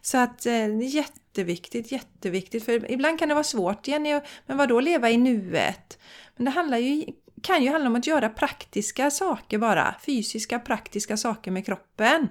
[0.00, 2.64] Så att eh, det är jätteviktigt, jätteviktigt.
[2.64, 5.98] För ibland kan det vara svårt, Jenny, men vad då leva i nuet?
[6.36, 7.04] Men det handlar ju,
[7.42, 9.94] kan ju handla om att göra praktiska saker bara.
[10.06, 12.28] Fysiska, praktiska saker med kroppen.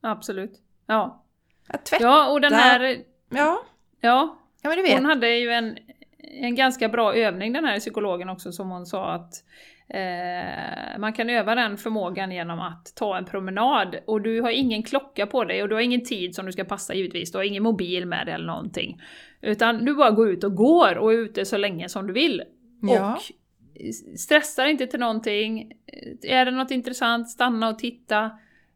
[0.00, 0.60] Absolut.
[0.86, 1.24] Ja.
[1.68, 2.04] Att tvätta.
[2.04, 2.96] Ja, och den här...
[3.28, 3.62] Ja,
[4.04, 4.94] Ja, ja men du vet.
[4.94, 5.78] hon hade ju en,
[6.18, 9.34] en ganska bra övning den här psykologen också som hon sa att
[9.88, 14.82] eh, man kan öva den förmågan genom att ta en promenad och du har ingen
[14.82, 17.44] klocka på dig och du har ingen tid som du ska passa givetvis, du har
[17.44, 19.00] ingen mobil med dig eller någonting.
[19.40, 22.42] Utan du bara går ut och går och är ute så länge som du vill.
[22.82, 23.14] Ja.
[23.14, 23.22] Och
[24.16, 25.72] stressar inte till någonting.
[26.22, 28.30] Är det något intressant, stanna och titta.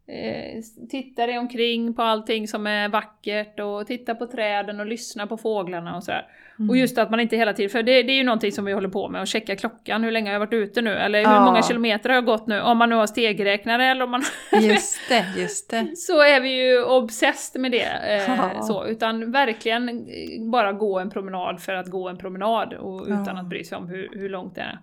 [0.09, 5.27] Eh, titta dig omkring på allting som är vackert och titta på träden och lyssna
[5.27, 6.27] på fåglarna och sådär.
[6.59, 6.71] Mm.
[6.71, 8.73] Och just att man inte hela tiden, för det, det är ju någonting som vi
[8.73, 10.95] håller på med, att checka klockan, hur länge har jag varit ute nu?
[10.95, 11.45] Eller hur Ja.
[11.45, 12.61] många kilometer har jag gått nu?
[12.61, 14.23] Om man nu har stegräknare eller om man...
[14.61, 15.97] Just det, just det.
[15.97, 17.83] så är vi ju obsessed med det.
[18.09, 18.63] Eh, Ja.
[18.63, 23.27] så, utan verkligen eh, bara gå en promenad för att gå en promenad och utan
[23.27, 23.41] Ja.
[23.41, 24.79] att bry sig om hur, hur långt det är.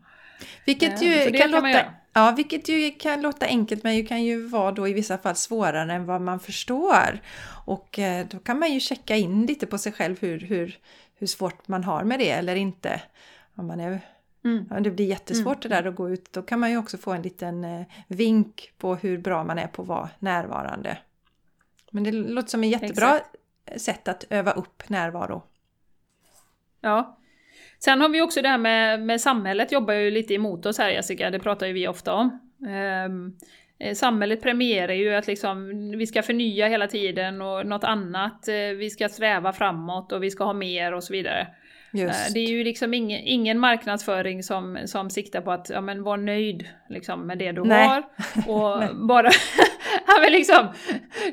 [0.66, 1.80] Vilket Eh, ju kan, kan låta.
[2.14, 5.36] Ja, vilket ju kan låta enkelt men ju kan ju vara då i vissa fall
[5.36, 7.20] svårare än vad man förstår.
[7.66, 10.78] Och eh, då kan man ju checka in lite på sig själv hur, hur,
[11.16, 13.02] hur svårt man har med det eller inte.
[13.56, 14.02] Om man är,
[14.46, 14.68] Mm.
[14.72, 17.12] om det blir jättesvårt det där att gå ut, då kan man ju också få
[17.12, 20.98] en liten eh, vink på hur bra man är på att vara närvarande.
[21.92, 23.20] Men det låter som ett jättebra
[23.78, 25.44] sätt att öva upp närvaro.
[26.82, 27.18] Ja.
[27.86, 30.90] Sen har vi också det här med, med samhället jobbar ju lite emot oss här
[30.90, 32.40] Jessica, det pratar ju vi ofta om.
[33.80, 38.56] Eh, samhället premierar ju att liksom, vi ska förnya hela tiden och något annat, eh,
[38.56, 41.48] vi ska sträva framåt och vi ska ha mer och så vidare.
[41.94, 42.28] Just.
[42.28, 46.04] Eh, Det är ju liksom ingen, ingen marknadsföring som, som siktar på att ja, men
[46.04, 47.88] var nöjd liksom, med det du Nej.
[47.88, 48.04] har.
[48.48, 49.30] Och bara...
[50.08, 50.68] ja, men liksom,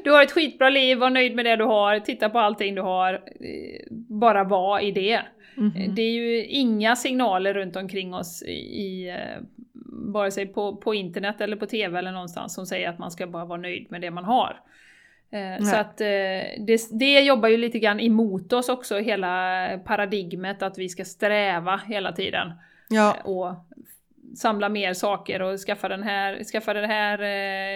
[0.05, 2.83] du har ett skitbra liv, var nöjd med det du har, titta på allting du
[2.83, 3.21] har.
[4.21, 5.23] Bara var i det.
[5.61, 5.95] Mhm.
[5.95, 9.43] Det är ju inga signaler runt omkring oss i, eh,
[10.13, 13.27] vare sig på, på internet eller på TV eller någonstans som säger att man ska
[13.27, 14.61] bara vara nöjd med det man har.
[15.33, 16.07] Eh, så att eh,
[16.67, 21.81] det, det jobbar ju lite grann emot oss också, hela paradigmet att vi ska sträva
[21.87, 22.53] hela tiden.
[22.89, 23.55] Ja, Och
[24.37, 27.19] samla mer saker och skaffa den här, skaffa den här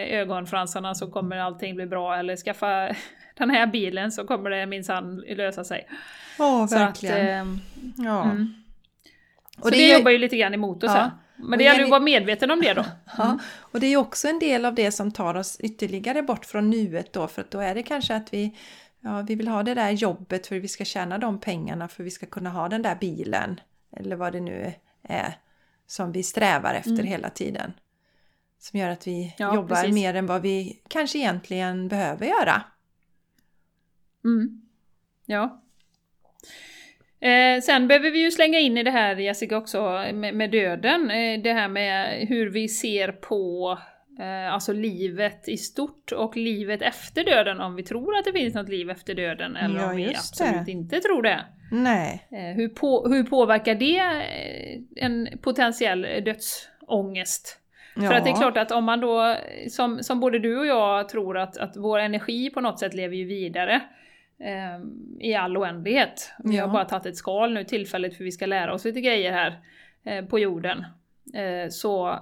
[0.07, 2.95] ögonfransarna så kommer allting bli bra eller skaffa
[3.35, 5.89] den här bilen så kommer det minsann lösa sig.
[6.39, 7.53] Åh, Så att, verkligen.
[7.53, 8.22] eh, ja.
[8.24, 8.55] mm.
[9.57, 11.01] Och så det det, ju- jobbar ju lite grann emot oss Ja.
[11.01, 11.11] här.
[11.37, 12.85] Men det gäller ju att vara medveten om det då.
[13.18, 16.45] Ja, och det är ju också en del av det som tar oss ytterligare bort
[16.45, 18.57] från nuet då, för att då är det kanske att vi,
[19.01, 22.03] ja, vi vill ha det där jobbet för att vi ska tjäna de pengarna för
[22.03, 23.61] att vi ska kunna ha den där bilen,
[23.97, 24.72] eller vad det nu
[25.03, 25.39] är
[25.87, 27.07] som vi strävar efter mm.
[27.07, 27.72] hela tiden.
[28.59, 29.95] Som gör att vi ja, jobbar precis.
[29.95, 32.62] mer än vad vi kanske egentligen behöver göra.
[34.25, 34.61] Mm.
[35.27, 35.61] Ja.
[37.25, 41.11] Eh, sen behöver vi ju slänga in i det här Jessica också med, med döden.
[41.11, 43.79] Eh, det här med hur vi ser på
[44.20, 47.61] eh, alltså livet i stort och livet efter döden.
[47.61, 50.66] Om vi tror att det finns något liv efter döden eller ja, om vi absolut
[50.66, 50.72] det.
[50.72, 51.45] inte tror det.
[51.72, 52.29] Nej.
[52.33, 57.61] Eh, hur, på, hur påverkar det eh, en potentiell dödsångest?
[57.97, 58.03] Ja.
[58.03, 59.37] För att det är klart att om man då,
[59.68, 63.16] som, som både du och jag tror att, att vår energi på något sätt lever
[63.16, 63.83] ju vidare
[64.45, 64.80] eh,
[65.20, 66.32] i all oändlighet.
[66.45, 66.66] Vi ja.
[66.66, 69.61] har bara tagit ett skal nu tillfälligt för vi ska lära oss lite grejer här
[70.05, 70.84] eh, på jorden.
[71.34, 72.18] Eh, så,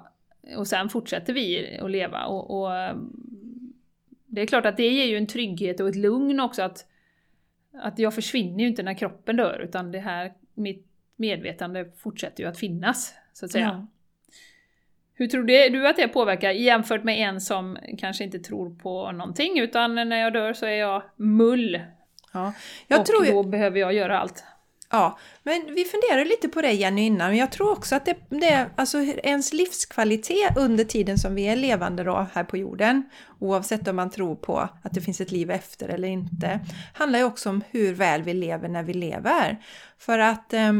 [0.57, 2.25] och sen fortsätter vi att leva.
[2.25, 2.71] Och, och,
[4.27, 6.87] det är klart att det ger ju en trygghet och ett lugn också att,
[7.73, 12.49] att jag försvinner ju inte när kroppen dör utan det här, mitt medvetande fortsätter ju
[12.49, 13.15] att finnas.
[13.33, 13.65] Så att säga.
[13.65, 13.87] Ja.
[15.15, 19.59] Hur tror du att det påverkar jämfört med en som kanske inte tror på någonting
[19.59, 21.81] utan när jag dör så är jag mull
[22.33, 22.53] Ja,
[22.87, 24.45] jag och tror då behöver jag göra allt.
[24.91, 28.17] Ja, men vi funderade lite på det Jenny innan, men jag tror också att det,
[28.29, 33.89] det, alltså ens livskvalitet under tiden som vi är levande då här på jorden, oavsett
[33.89, 36.61] om man tror på att det finns ett liv efter eller inte,
[36.95, 39.59] handlar ju också om hur väl vi lever när vi lever.
[39.99, 40.73] För att eh,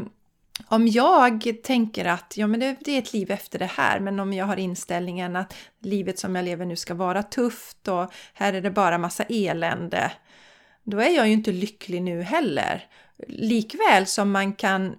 [0.69, 4.21] om jag tänker att ja, men det, det, är ett liv efter det här, men
[4.21, 8.53] om jag har inställningen att livet som jag lever nu ska vara tufft och här
[8.53, 10.13] är det bara massa elände,
[10.85, 12.87] då är jag ju inte lycklig nu heller.
[13.29, 14.97] Likväl som man kan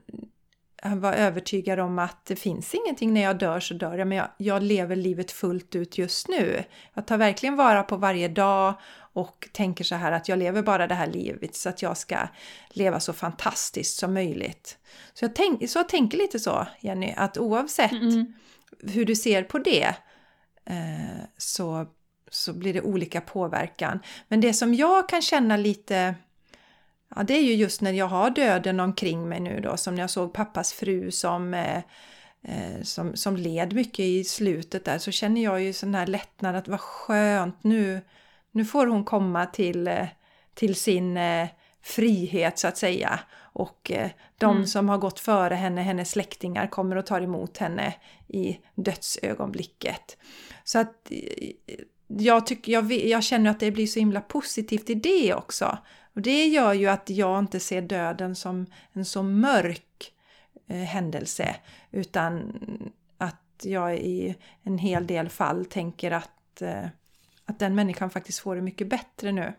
[0.83, 4.27] vara övertygad om att det finns ingenting när jag dör så dör jag, men jag,
[4.37, 6.63] jag lever livet fullt ut just nu.
[6.93, 8.73] Jag tar verkligen vara på varje dag
[9.13, 12.17] och tänker så här att jag lever bara det här livet så att jag ska
[12.69, 14.77] leva så fantastiskt som möjligt.
[15.13, 18.33] Så jag, tänk, så jag tänker lite så, Jenny, att oavsett mm.
[18.79, 19.95] hur du ser på det
[20.65, 21.87] eh, så
[22.33, 23.99] så blir det olika påverkan.
[24.27, 26.15] Men det som jag kan känna lite
[27.15, 30.03] Ja, det är ju just när jag har döden omkring mig nu då, som när
[30.03, 31.77] jag såg pappas fru som, eh,
[32.43, 36.55] eh, som, som led mycket i slutet där, så känner jag ju sån här lättnad
[36.55, 38.01] att vad skönt nu,
[38.51, 40.07] nu får hon komma till, eh,
[40.53, 41.47] till sin eh,
[41.83, 43.19] frihet så att säga.
[43.37, 44.67] Och eh, de mm.
[44.67, 47.93] som har gått före henne, hennes släktingar, kommer och tar emot henne
[48.27, 50.17] i dödsögonblicket.
[50.63, 51.11] Så att
[52.17, 55.77] jag, tycker, jag, jag känner att det blir så himla positivt i det också.
[56.13, 60.13] Och det gör ju att jag inte ser döden som en så mörk
[60.67, 61.55] eh, händelse
[61.91, 62.53] utan
[63.17, 66.85] att jag i en hel del fall tänker att, eh,
[67.45, 69.53] att den människan faktiskt får det mycket bättre nu.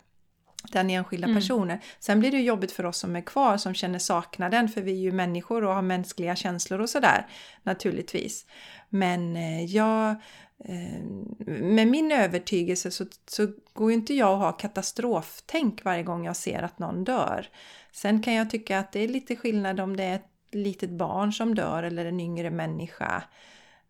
[0.73, 1.37] Den enskilda mm.
[1.37, 1.79] personen.
[1.99, 5.03] Sen blir det jobbigt för oss som är kvar som känner saknaden för vi är
[5.03, 7.27] ju människor och har mänskliga känslor och sådär
[7.63, 8.47] naturligtvis.
[8.89, 10.17] Men eh, jag
[10.59, 11.05] Eh,
[11.47, 16.37] med min övertygelse så, så går ju inte jag att ha katastroftänk varje gång jag
[16.37, 17.49] ser att någon dör.
[17.93, 21.33] Sen kan jag tycka att det är lite skillnad om det är ett litet barn
[21.33, 23.23] som dör eller en yngre människa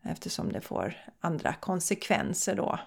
[0.02, 2.78] eftersom det får andra konsekvenser då.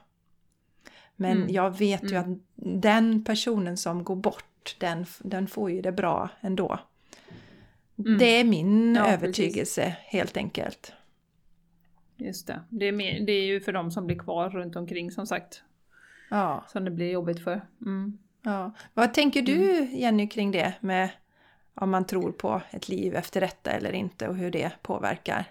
[1.20, 1.50] Men mm.
[1.50, 2.32] jag vet ju mm.
[2.32, 2.40] att
[2.84, 6.80] den personen som går bort, den, den får ju det bra ändå.
[8.00, 8.18] Mm.
[8.18, 9.98] Det är min ja, övertygelse precis.
[10.06, 10.94] helt enkelt.
[12.18, 12.60] Just det.
[12.70, 15.64] Det är, mer, det är ju för de som blir kvar runt omkring som sagt.
[16.30, 16.66] Ja.
[16.68, 17.62] Som det blir jobbigt för.
[17.82, 18.18] Mm.
[18.42, 18.72] Ja.
[18.94, 19.96] Vad tänker du mm.
[19.96, 21.10] Jenny kring det med
[21.74, 25.46] om man tror på ett liv efter detta eller inte och hur det påverkar?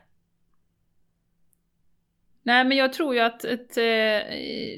[2.46, 3.82] Nej men jag tror ju att ett, eh,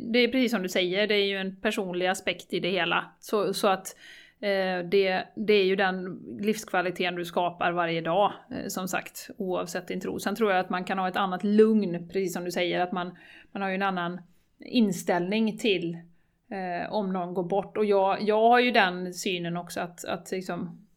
[0.03, 3.05] det är precis som du säger, det är ju en personlig aspekt i det hela.
[3.21, 3.97] Så, så att
[4.41, 9.89] eh, det, det är ju den livskvaliteten du skapar varje dag, eh, som sagt, oavsett
[9.89, 10.19] din tro.
[10.19, 12.93] Sen tror jag att man kan ha ett annat lugn, precis som du säger, att
[12.93, 13.17] man,
[13.53, 14.21] man har ju en annan
[14.61, 15.95] inställning till
[16.51, 17.77] eh, om någon går bort.
[17.77, 20.88] Och jag, jag har ju den synen också att, att liksom,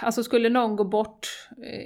[0.00, 1.26] Alltså skulle någon gå bort
[1.62, 1.80] eh,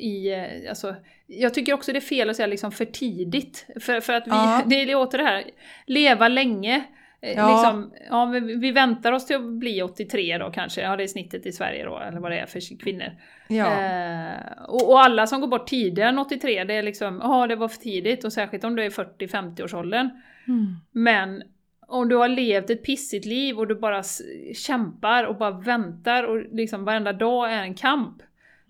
[0.00, 0.66] i...
[0.68, 0.94] Alltså,
[1.26, 3.66] jag tycker också det är fel att säga liksom för tidigt.
[3.80, 4.62] För, för att vi, ja.
[4.66, 5.44] det är åter det här,
[5.86, 6.84] leva länge.
[7.22, 7.48] Eh, ja.
[7.48, 11.08] Liksom, ja, vi, vi väntar oss till att bli 83 då kanske, ja det är
[11.08, 13.10] snittet i Sverige då, eller vad det är för kvinnor.
[13.48, 13.80] Ja.
[13.80, 17.56] Eh, och, och, alla som går bort tidigare än 83, det är liksom, ja det
[17.56, 20.10] var för tidigt, och särskilt om du är 40-50 årsåldern.
[20.48, 20.76] Mm.
[20.92, 21.42] Men
[21.90, 24.02] om du har levt ett pissigt liv och du bara
[24.54, 28.22] kämpar och bara väntar och liksom varenda dag är en kamp.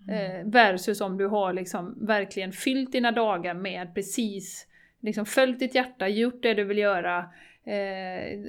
[0.09, 4.67] Eh, versus om du har liksom verkligen fyllt dina dagar med precis,
[4.99, 7.17] liksom följt ditt hjärta, gjort det du vill göra,
[7.65, 8.39] eh,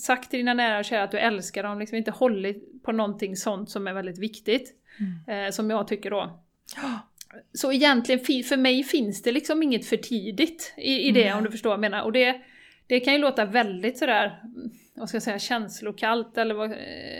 [0.00, 3.36] sagt till dina nära och kära att du älskar dem, liksom inte hållit på någonting
[3.36, 4.74] sånt som är väldigt viktigt.
[5.00, 5.46] Mm.
[5.46, 6.40] Eh, som jag tycker då.
[7.52, 11.38] Så egentligen, för mig finns det liksom inget för tidigt i, i det, mm.
[11.38, 12.02] om du förstår vad jag menar.
[12.02, 12.40] Och det,
[12.94, 14.42] det kan ju låta väldigt sådär,
[14.94, 16.76] vad ska jag säga, känslokallt eller vad,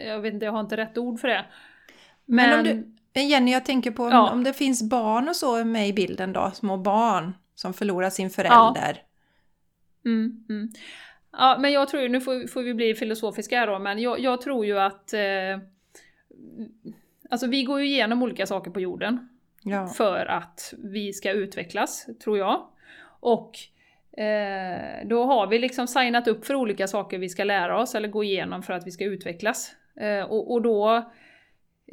[0.06, 1.44] jag vet inte, jag har inte rätt ord för det.
[2.24, 4.30] Men, Men om du, Jenny, jag tänker på ja.
[4.30, 8.30] om det finns barn och så med i bilden då, små barn som förlorar sin
[8.30, 9.02] förälder.
[10.02, 10.68] Ja, mm, mm.
[11.32, 14.40] ja men jag tror, nu får, får vi bli filosofiska här då, men jag, jag
[14.40, 15.58] tror ju att eh,
[17.30, 19.28] Alltså vi går ju igenom olika saker på jorden.
[19.62, 19.86] Ja.
[19.86, 22.66] För att vi ska utvecklas, tror jag.
[23.20, 23.58] Och
[24.16, 28.08] eh, då har vi liksom signat upp för olika saker vi ska lära oss eller
[28.08, 29.72] gå igenom för att vi ska utvecklas.
[30.00, 31.12] Eh, och, och då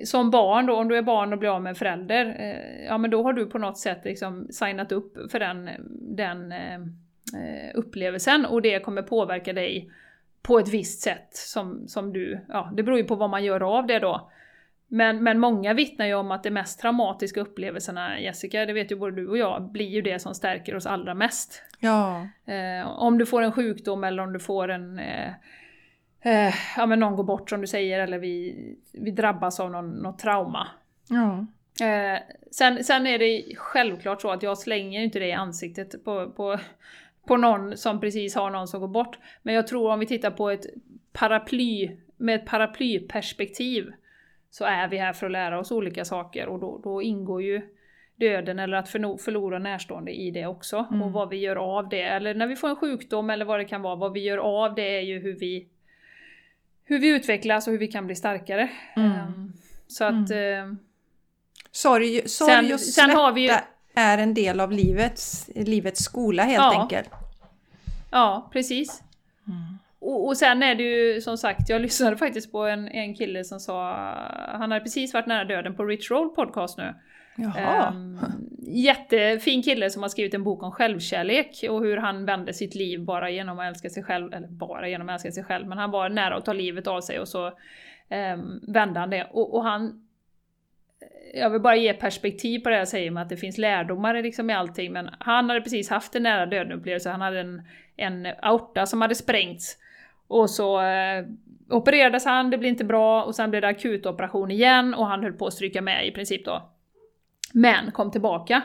[0.06, 2.98] som barn då, om du är barn och blir av med en förälder, eh, ja
[2.98, 5.70] men då har du på något sätt liksom signat upp för den,
[6.16, 9.92] den eh, eh, upplevelsen och det kommer påverka dig
[10.42, 13.78] på ett visst sätt som, som du, ja det beror ju på vad man gör
[13.78, 14.32] av det då.
[14.94, 18.96] Men, men många vittnar ju om att de mest traumatiska upplevelserna, Jessica, det vet ju
[18.96, 21.64] både du och jag, blir ju det som stärker oss allra mest.
[21.80, 22.28] Ja.
[22.46, 25.32] Eh, om du får en sjukdom eller om du får en eh,
[26.22, 28.56] eh, ja men någon går bort som du säger eller vi,
[28.94, 30.68] vi drabbas av någon, något trauma.
[31.10, 31.46] Ja.
[31.86, 32.20] Eh,
[32.52, 36.60] sen, sen är det självklart så att jag slänger inte det i ansiktet på, på,
[37.28, 39.20] på någon som precis har någon som går bort.
[39.44, 40.66] Men jag tror om vi tittar på ett
[41.14, 43.92] paraply, med ett paraplyperspektiv
[44.52, 47.62] så är vi här för att lära oss olika saker och då, då ingår ju
[48.16, 50.88] döden eller att förlora närstående i det också.
[50.90, 51.02] Mm.
[51.02, 53.66] Och vad vi gör av det, eller när vi får en sjukdom eller vad det
[53.66, 55.68] kan vara, vad vi gör av det är ju hur vi
[56.84, 58.70] hur vi utvecklas och hur vi kan bli starkare.
[58.96, 59.12] Mm.
[59.12, 59.54] Um,
[59.88, 60.32] så att...
[60.32, 60.70] Mm.
[60.70, 60.76] Uh,
[61.72, 63.54] sorg, sorg sen, och vi ju,
[63.94, 67.10] är en del av livets, livets skola helt ja, enkelt.
[68.12, 69.04] Ja, precis.
[69.48, 69.78] Mm.
[70.12, 73.44] Och, och, sen är det ju som sagt, jag lyssnade faktiskt på en, en kille
[73.44, 73.94] som sa,
[74.48, 76.94] han hade precis varit nära döden på Rich Roll podcast nu.
[77.38, 78.20] Um,
[78.68, 83.06] jättefin kille som har skrivit en bok om självkärlek och hur han vände sitt liv
[83.06, 85.92] bara genom att älska sig själv, eller bara genom att älska sig själv, men han
[85.92, 89.28] var nära att ta livet av sig och så um, vände han det.
[89.32, 90.08] Och, och, han...
[91.34, 94.50] Jag vill bara ge perspektiv på det jag säger med att det finns lärdomar liksom
[94.50, 97.62] i allting, men han hade precis haft en nära döden upplevelse, han hade en,
[97.96, 99.78] en aorta som hade sprängts.
[100.32, 101.26] Och så eh,
[101.70, 105.34] opererades han, det blev inte bra, och sen blev det akutoperation igen och han höll
[105.34, 106.70] på att stryka med i princip då.
[107.54, 108.62] Men kom tillbaka.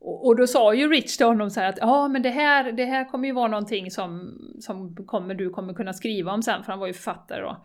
[0.00, 3.04] Och, då sa ju Rich till honom så att ja men det här, det här
[3.04, 6.80] kommer ju vara någonting som, som kommer, du kommer kunna skriva om sen, för han
[6.80, 7.56] var ju författare då.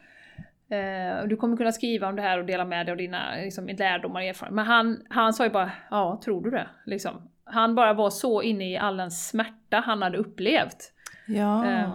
[0.75, 3.67] Eh, du kommer kunna skriva om det här och dela med dig av dina liksom,
[3.67, 4.55] lärdomar och erfarenheter.
[4.55, 6.67] Men han, han sa ju bara, ja tror du det?
[6.86, 7.29] Liksom.
[7.43, 10.93] Han bara var så inne i all den smärta han hade upplevt.
[11.27, 11.65] Ja.
[11.65, 11.89] Eh,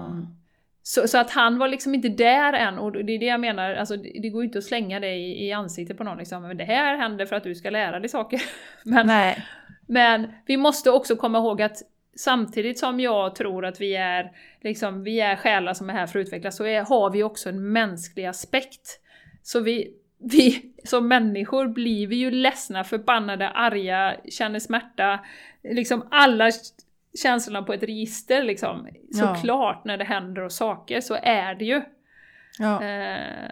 [0.89, 3.75] så, så, att han var liksom inte där än, och det är det jag menar,
[3.75, 6.57] alltså, det går ju inte att slänga det i, i ansiktet på någon liksom, men
[6.57, 8.43] det här händer för att du ska lära dig saker.
[8.85, 9.47] men, Nej.
[9.87, 11.77] men vi måste också komma ihåg att
[12.17, 16.19] samtidigt som jag tror att vi är, liksom, vi är själar som är här för
[16.19, 19.01] att utvecklas, så är, har vi också en mänsklig aspekt.
[19.43, 25.21] Så vi, vi som människor blir vi ju ledsna, förbannade, arga, känner smärta.
[25.63, 26.51] Liksom alla
[27.15, 28.89] känslorna på ett register liksom.
[29.13, 29.83] Såklart ja.
[29.85, 31.83] när det händer och saker, så är det ju.
[32.59, 32.85] Ja.
[32.85, 33.51] Eh,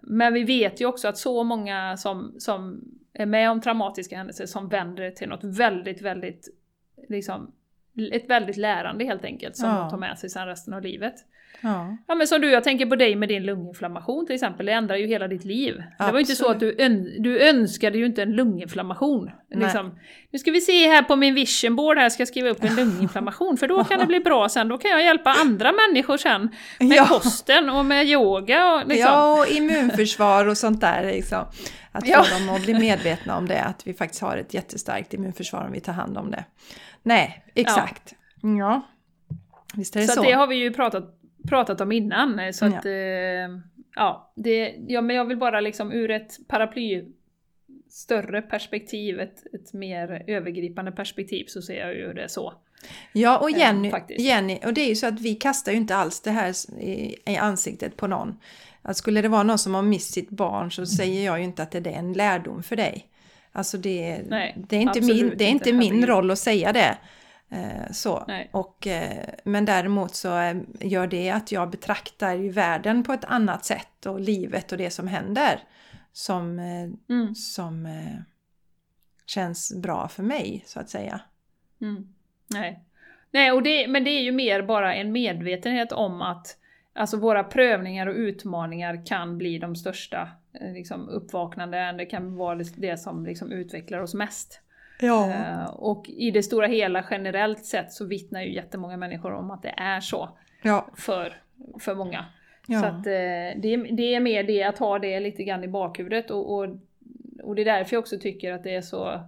[0.00, 4.46] men vi vet ju också att så många som, som är med om traumatiska händelser
[4.46, 6.48] som vänder till något väldigt, väldigt,
[7.08, 7.52] liksom,
[8.12, 9.78] ett väldigt lärande helt enkelt som ja.
[9.78, 11.14] de tar med sig sen resten av livet.
[11.64, 11.96] Ja.
[12.06, 14.96] ja men som du, jag tänker på dig med din lunginflammation till exempel, det ändrar
[14.96, 15.74] ju hela ditt liv.
[15.74, 15.98] Absolut.
[15.98, 19.30] Det var ju inte så att du, ön, du önskade ju inte en lunginflammation.
[19.54, 19.98] Liksom.
[20.30, 22.74] Nu ska vi se här på min vision board här, ska jag skriva upp en
[22.74, 26.48] lunginflammation, för då kan det bli bra sen, då kan jag hjälpa andra människor sen
[26.80, 27.06] med ja.
[27.06, 29.12] kosten och med yoga och liksom.
[29.12, 31.44] Ja, och immunförsvar och sånt där liksom.
[31.92, 32.24] Att ja.
[32.24, 35.72] få dem att bli medvetna om det, att vi faktiskt har ett jättestarkt immunförsvar om
[35.72, 36.44] vi tar hand om det.
[37.02, 38.14] Nej, exakt.
[38.42, 38.48] Ja.
[38.48, 38.82] ja.
[39.74, 40.12] Visst är det så.
[40.12, 42.38] Så det har vi ju pratat pratat om innan.
[42.38, 42.92] Eh, så att, eh,
[43.94, 47.04] ja, det, ja, men jag vill bara liksom ur ett paraply
[47.90, 52.54] större perspektiv, ett, ett mer övergripande perspektiv så ser jag ju det så.
[53.12, 55.96] Ja, och Jenny, eh, Jenny, och det är ju så att vi kastar ju inte
[55.96, 58.38] alls det här i, i ansiktet på någon.
[58.82, 61.62] Att skulle det vara någon som har mist sitt barn så säger jag ju inte
[61.62, 63.08] att det är en lärdom för dig.
[63.52, 66.98] Alltså det, Nej, det är inte min, det är inte min roll att säga det.
[67.50, 68.26] Eh, så.
[68.50, 73.24] Och, eh, men däremot så eh, gör det att jag betraktar ju världen på ett
[73.24, 75.60] annat sätt och livet och det som händer
[76.12, 76.58] som,
[77.08, 77.34] mm.
[77.34, 77.88] som
[79.26, 81.20] känns bra för mig, så att säga.
[81.80, 82.14] Mm.
[82.46, 82.84] Nej.
[83.30, 86.56] Nej, och det, men det är ju mer bara en medvetenhet om att
[86.92, 90.28] alltså våra prövningar och utmaningar kan bli de största
[90.60, 94.60] liksom, uppvaknanden, det kan vara det som liksom, utvecklar oss mest.
[95.04, 95.30] Ja.
[95.30, 99.62] Eh, och i det stora hela generellt sett så vittnar ju jättemånga människor om att
[99.62, 100.28] det är så
[100.62, 100.86] Ja.
[100.96, 101.36] för,
[101.80, 102.24] för många.
[102.66, 102.80] Ja.
[102.80, 106.30] Så att, eh, det, det är mer det att ha det lite grann i bakhuvudet
[106.30, 106.68] och, och,
[107.42, 109.20] och det är därför jag också tycker att det är så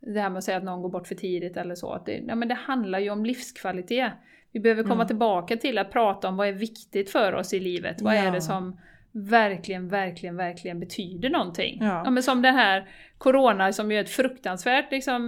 [0.00, 1.92] det här med att säga att någon går bort för tidigt eller så.
[1.92, 4.12] Att det, ja, men det handlar ju om livskvalitet.
[4.52, 5.06] Vi behöver komma Mm.
[5.06, 8.00] tillbaka till att prata om vad är viktigt för oss i livet.
[8.02, 8.80] Vad är det som
[9.12, 11.78] verkligen, verkligen, verkligen betyder någonting.
[11.80, 12.10] Ja.
[12.10, 12.88] men som det här
[13.18, 15.22] Corona som ju är ett fruktansvärt liksom...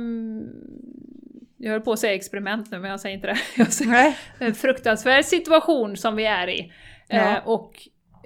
[1.57, 3.39] Jag höll på att säga experiment nu men jag säger inte det.
[3.57, 4.16] Jag säger, Nej.
[4.39, 6.72] en fruktansvärd situation som vi är i.
[7.09, 7.37] Ja.
[7.37, 7.72] Eh, och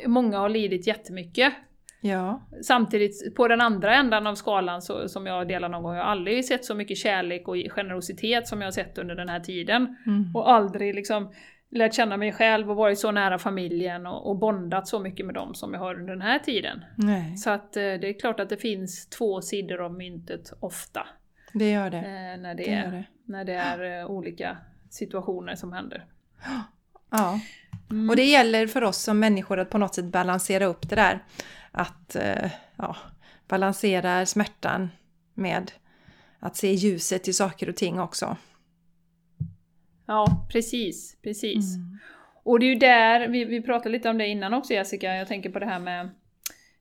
[0.06, 1.52] många har lidit jättemycket.
[2.00, 2.48] Ja.
[2.62, 6.10] Samtidigt, på den andra ändan av skalan så, som jag delar någon gång, jag har
[6.10, 9.96] aldrig sett så mycket kärlek och generositet som jag har sett under den här tiden.
[10.06, 10.36] Mm.
[10.36, 11.32] Och aldrig liksom
[11.74, 15.34] lärt känna mig själv och varit så nära familjen och, och bondat så mycket med
[15.34, 16.84] dem som jag har under den här tiden.
[16.96, 21.06] Nej, Så att eh, det är klart att det finns två sidor av myntet ofta.
[21.52, 22.36] det gör Eh, det.
[22.36, 23.04] när, det Det är, det.
[23.24, 24.56] när det är eh, olika
[24.90, 26.04] situationer som händer.
[27.10, 27.40] Ja.
[27.90, 28.10] Mm.
[28.10, 31.24] Och det gäller för oss som människor att på något sätt balansera upp det där.
[31.72, 32.96] Att eh, ja,
[33.48, 34.90] balansera smärtan
[35.34, 35.72] med
[36.38, 38.36] att se ljuset i saker och ting också.
[40.06, 41.76] Ja, precis, precis.
[41.76, 41.98] Mm.
[42.42, 45.28] Och det är ju där, vi, vi pratade lite om det innan också Jessica, jag
[45.28, 46.04] tänker på det här med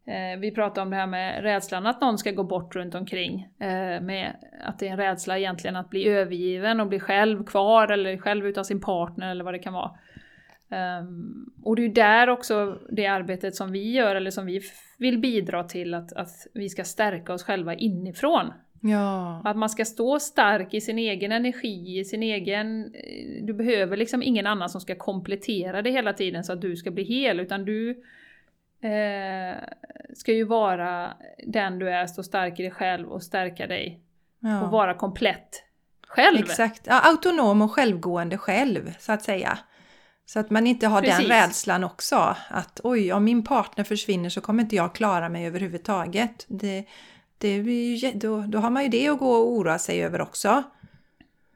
[0.06, 3.48] eh, vi pratade om det här med rädslan att någon ska gå bort runt omkring.
[3.60, 7.88] Eh, med att det är en rädsla egentligen att bli övergiven och bli själv kvar
[7.88, 9.92] eller själv utan sin partner eller vad det kan vara.
[10.74, 14.62] Ehm, och det är ju där också det arbetet som vi gör eller som vi
[14.98, 18.54] vill bidra till att, att vi ska stärka oss själva inifrån.
[18.86, 22.86] Ja, Att man ska stå stark i sin egen energi, i sin egen...
[22.96, 26.76] eh, Du behöver liksom ingen annan som ska komplettera det hela tiden så att du
[26.76, 27.90] ska bli hel, utan du
[28.82, 29.58] eh,
[30.16, 31.14] ska ju vara
[31.48, 34.00] den du är, stå stark i dig själv och stärka dig.
[34.42, 34.70] Och ja.
[34.70, 35.64] vara komplett
[36.08, 36.38] själv.
[36.40, 36.82] exakt.
[36.88, 39.58] Ja, autonom och självgående själv, så att säga.
[40.26, 41.18] Så att man inte har Precis.
[41.18, 42.36] den rädslan också.
[42.50, 46.46] Att oj, om min partner försvinner så kommer inte jag klara mig överhuvudtaget.
[46.48, 46.86] Det,
[47.44, 50.22] det blir ju, då, då har man ju det att gå och oroa sig över
[50.22, 50.64] också.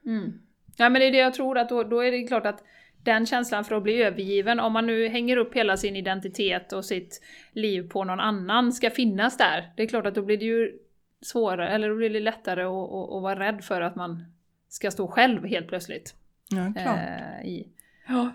[0.06, 0.40] Mm.
[0.78, 2.64] Ja men det är det jag tror att då, då är det klart att
[3.04, 6.86] den känslan för att bli övergiven, om man nu hänger upp hela sin identitet och
[6.86, 7.22] sitt
[7.52, 9.72] liv på någon annan ska finnas där.
[9.76, 10.80] Det är klart att då blir det ju
[11.22, 14.26] svårare, eller då blir det lättare att, att, att vara rädd för att man
[14.70, 16.16] ska stå själv helt plötsligt.
[16.50, 16.98] Ja, klart.
[16.98, 17.68] Eh, i.
[18.08, 18.32] Ja.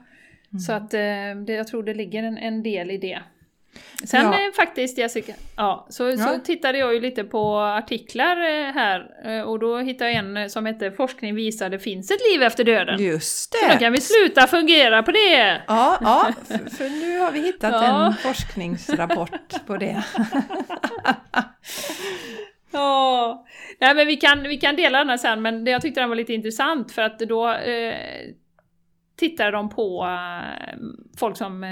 [0.66, 3.22] Så att eh, det, jag tror det ligger en, en del i det.
[4.05, 4.33] Sen Ja.
[4.33, 6.39] eh, faktiskt Jessica, ja, så, så Ja.
[6.45, 10.66] tittade jag ju lite på artiklar eh, här eh, och då hittade jag en som
[10.66, 13.03] heter Forskning visar det finns ett liv efter döden.
[13.03, 13.79] Just Så då det!
[13.79, 15.62] kan vi sluta fungera på det!
[15.66, 18.07] Ja, ja för, nu har vi hittat Ja.
[18.07, 20.03] en forskningsrapport på det.
[22.73, 23.45] Ja,
[23.81, 26.09] Nej, men vi kan, vi kan dela den här sen, men det, jag tyckte den
[26.09, 27.95] var lite intressant för att då eh,
[29.18, 30.09] tittade de på
[31.18, 31.70] folk som eh,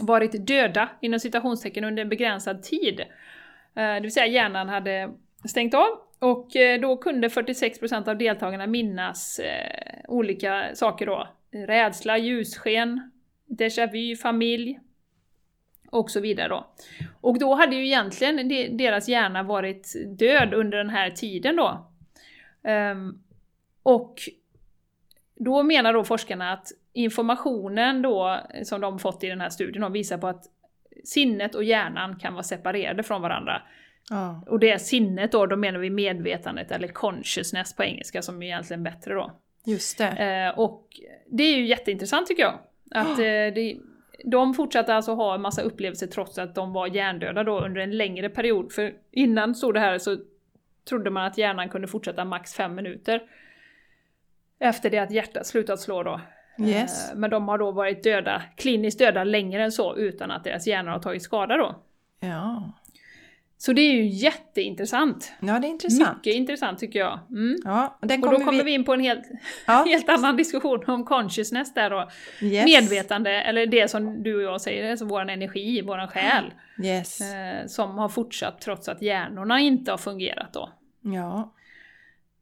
[0.00, 3.00] varit döda inom citationstecken under en begränsad tid.
[3.00, 5.10] Eh, det vill säga hjärnan hade
[5.44, 5.88] stängt av
[6.18, 11.28] och eh, då kunde 46% av deltagarna minnas eh, olika saker då.
[11.50, 13.10] Rädsla, ljussken,
[13.46, 14.80] déjà vu, familj
[15.90, 16.66] och så vidare då.
[17.20, 21.90] Och då hade ju egentligen deras hjärna varit död under den här tiden då.
[22.64, 23.18] Ehm,
[23.82, 24.14] och
[25.34, 30.18] då menar då forskarna att informationen då som de fått i den här studien visar
[30.18, 30.44] på att
[31.04, 33.62] sinnet och hjärnan kan vara separerade från varandra.
[34.10, 38.42] Ja, Och det är sinnet då, då menar vi medvetandet eller consciousness på engelska som
[38.42, 39.32] är egentligen bättre då.
[39.66, 40.08] just det.
[40.08, 40.88] Eh, och
[41.26, 42.58] det är ju jätteintressant tycker jag.
[42.90, 43.76] Att eh, det,
[44.24, 47.96] de fortsatte alltså ha en massa upplevelser trots att de var hjärndöda då under en
[47.96, 48.72] längre period.
[48.72, 50.16] För innan stod det här så
[50.88, 53.22] trodde man att hjärnan kunde fortsätta max fem minuter.
[54.58, 56.20] Efter det att hjärtat slutat slå då.
[56.58, 57.10] Yes.
[57.10, 60.66] Eh, men de har då varit döda, kliniskt döda längre än så utan att deras
[60.66, 61.82] hjärnor har tagit skada då.
[62.20, 62.72] Ja.
[63.58, 65.32] Så det är ju jätteintressant.
[65.40, 66.16] ja, det är intressant.
[66.16, 67.18] Mycket intressant tycker jag.
[67.30, 67.56] Mm.
[67.64, 68.70] Ja, och Och då kommer vi vi...
[68.74, 69.24] in på en helt,
[69.66, 72.08] Ja, helt annan diskussion om consciousness där då.
[72.40, 72.64] yes.
[72.64, 76.44] Medvetande, eller det som du och jag säger, alltså vår energi, vår själ.
[76.82, 77.20] Yes.
[77.20, 80.70] Eh, som har fortsatt trots att hjärnorna inte har fungerat då.
[81.00, 81.52] Ja.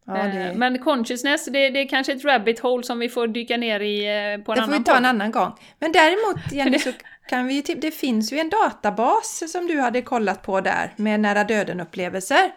[0.06, 0.52] Ja, Eh, det...
[0.56, 4.04] Men consciousness, det, det är kanske ett rabbit hole som vi får dyka ner i
[4.06, 5.52] eh, på en det får annan vi ta en annan gång.
[5.78, 6.90] Men däremot, Jenny, det- så
[7.28, 11.44] kan vi Det finns ju en databas som du hade kollat på där med nära
[11.44, 12.52] döden-upplevelser.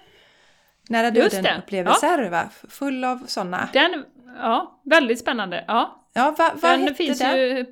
[0.89, 1.21] nära det.
[1.21, 2.49] döden-upplevelser, va?
[2.69, 3.69] Full av sådana.
[3.73, 4.05] Den,
[4.39, 5.65] ja, väldigt spännande.
[5.67, 6.01] Ja.
[6.13, 7.37] Ja, va, vad Den hette finns den?
[7.37, 7.65] ju...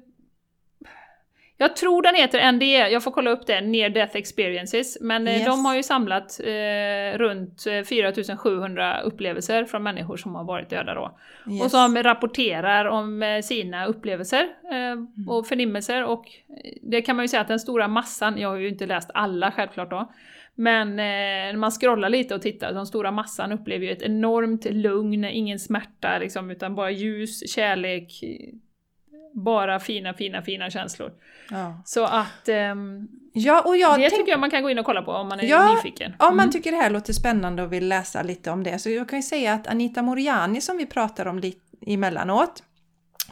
[1.63, 4.97] Jag tror den heter NDE, jag får kolla upp det, Near Death Experiences.
[5.01, 5.45] Men eh, Yes.
[5.45, 10.93] de har ju samlat eh, runt eh, 4700 upplevelser från människor som har varit döda
[10.93, 11.17] då.
[11.51, 11.63] Yes.
[11.63, 14.41] Och som rapporterar om eh, sina upplevelser
[14.71, 16.03] eh, och förnimmelser.
[16.03, 18.85] Och eh, det kan man ju säga att den stora massan, jag har ju inte
[18.85, 20.11] läst alla självklart då,
[20.55, 21.03] men eh,
[21.53, 25.59] när man scrollar lite och tittar, den stora massan upplever ju ett enormt lugn, ingen
[25.59, 28.11] smärta liksom, utan bara ljus, kärlek,
[29.33, 31.11] bara fina, fina, fina känslor.
[31.49, 31.81] Ja.
[31.85, 34.85] Så att ehm, ja, och jag det tänk- tycker jag man kan gå in och
[34.85, 36.11] kolla på om man är Ja, nyfiken.
[36.19, 36.51] Om man Mm.
[36.51, 39.23] tycker det här låter spännande och vill läsa lite om det så jag kan ju
[39.23, 42.63] säga att Anita Moriani som vi pratar om lite emellanåt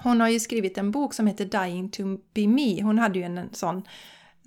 [0.03, 2.81] hon har ju skrivit en bok som heter Dying to be me.
[2.81, 3.83] Hon hade ju en sån,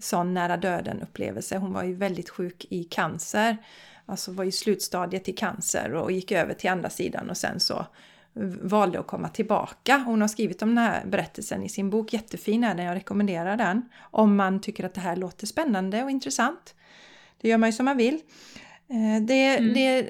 [0.00, 1.58] sån nära döden upplevelse.
[1.58, 3.56] Hon var ju väldigt sjuk i cancer.
[4.06, 7.86] Alltså var i slutstadiet i cancer och gick över till andra sidan och sen så
[8.62, 10.02] valde att komma tillbaka.
[10.06, 12.12] Hon har skrivit om den här berättelsen i sin bok.
[12.12, 13.88] Jättefin är den, jag rekommenderar den.
[14.00, 16.74] Om man tycker att det här låter spännande och intressant.
[17.40, 18.14] Det gör man ju som man vill.
[18.88, 19.74] Eh, Det, Mm.
[19.74, 20.06] det,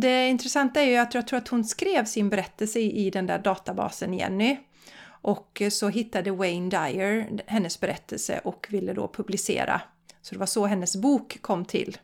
[0.00, 3.26] det intressanta är ju att jag tror att hon skrev sin berättelse i i den
[3.26, 4.56] där databasen Jenny.
[5.22, 9.80] Och så hittade Wayne Dyer hennes berättelse och ville då publicera.
[10.22, 11.98] Så det var så hennes bok kom till.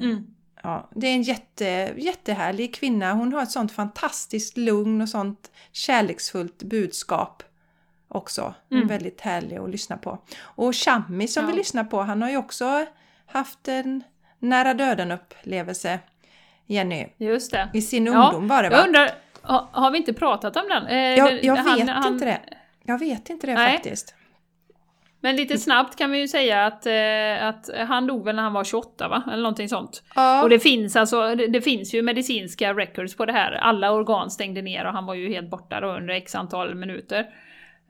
[0.00, 0.26] Mm.
[0.68, 1.64] Ja, det är en jätte,
[1.96, 3.12] jättehärlig kvinna.
[3.12, 7.42] Hon har ett sånt fantastiskt lugn och sånt kärleksfullt budskap
[8.08, 8.54] också.
[8.70, 8.88] Mm.
[8.88, 10.18] väldigt härlig att lyssna på.
[10.40, 11.50] Och Shami som Ja.
[11.50, 12.86] vi lyssnar på, han har ju också
[13.26, 14.02] haft en
[14.38, 15.98] nära döden upplevelse,
[16.66, 17.06] Jenny.
[17.16, 17.68] Just det.
[17.74, 18.76] I sin Ja, ungdom var det va?
[18.76, 19.10] Jag undrar,
[19.72, 20.86] har, vi inte pratat om den?
[20.86, 22.40] Eh, Jag, jag han- vet han- inte det.
[22.82, 23.72] Jag vet inte det Nej.
[23.72, 24.14] faktiskt.
[25.20, 28.52] Men lite snabbt kan vi ju säga att, eh, att han dog väl när han
[28.52, 29.22] var 28 va?
[29.26, 30.02] Eller någonting sånt.
[30.14, 33.52] Ja, Och det finns alltså, det, finns ju medicinska records på det här.
[33.52, 37.26] Alla organ stängde ner och han var ju helt borta då under x antal minuter.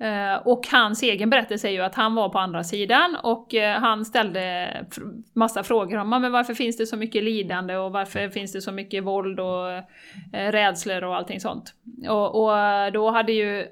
[0.01, 3.81] Eh, och hans egen berättelse är ju att han var på andra sidan och eh,
[3.81, 4.71] han ställde
[5.35, 8.61] massa frågor om "Ja, men varför finns det så mycket lidande och varför finns det
[8.61, 9.67] så mycket våld och
[10.33, 11.75] rädslor och allting sånt.
[12.09, 12.53] Och, och
[12.93, 13.67] då hade ju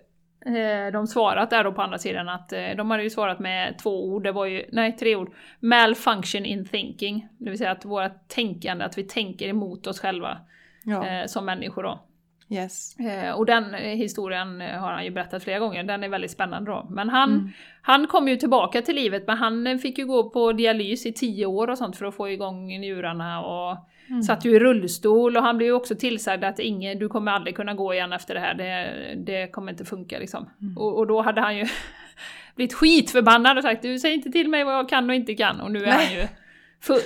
[0.93, 4.05] de svarat där då på andra sidan att eh, de hade ju svarat med två
[4.07, 5.33] ord, det var ju, nej tre ord.
[5.61, 10.39] Malfunction in thinking, det vill säga att vårt tänkande, att vi tänker emot oss själva
[10.85, 12.01] ja, eh, som människor då.
[12.49, 12.97] yes.
[12.99, 16.31] Eh, och den eh, historien eh, har han ju berättat flera gånger, den är väldigt
[16.31, 16.87] spännande då.
[16.91, 17.51] Men han, Mm.
[17.83, 21.13] han kom ju tillbaka till livet, men han eh, fick ju gå på dialys i
[21.13, 23.77] tio år och sånt för att få igång njurarna och
[24.09, 24.23] Mm.
[24.23, 27.57] satt ju i rullstol och han blev ju också tillsagd att ingen, du kommer aldrig
[27.57, 30.51] kunna gå igen efter det här, det, det kommer inte funka liksom.
[30.63, 30.79] Mm.
[30.79, 31.67] Och, och då hade han ju
[32.55, 35.61] blivit skitförbannad och sagt du säger inte till mig vad jag kan och inte kan
[35.61, 36.07] och nu är Nej.
[36.07, 36.29] han ju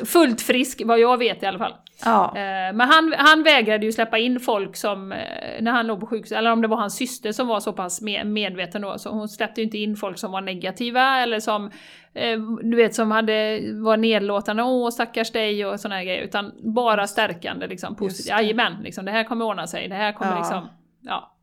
[0.07, 1.75] fullt frisk, vad jag vet i alla fall.
[2.05, 5.18] Ja, Eh, Men han, han vägrade ju släppa in folk som, eh,
[5.61, 8.03] när han låg på sjukhus, eller om det var hans syster som var så pass
[8.03, 11.71] me- medveten då, så hon släppte ju inte in folk som var negativa eller som,
[12.14, 17.07] eh, du vet, som hade, var nedlåtande, åh stackars dig och här grejer, utan bara
[17.07, 18.27] stärkande liksom, positivt.
[18.37, 18.43] det.
[18.43, 20.39] Jajamän, liksom, det här kommer ordna sig, det här kommer Ja.
[20.39, 20.68] liksom,
[21.01, 21.37] ja.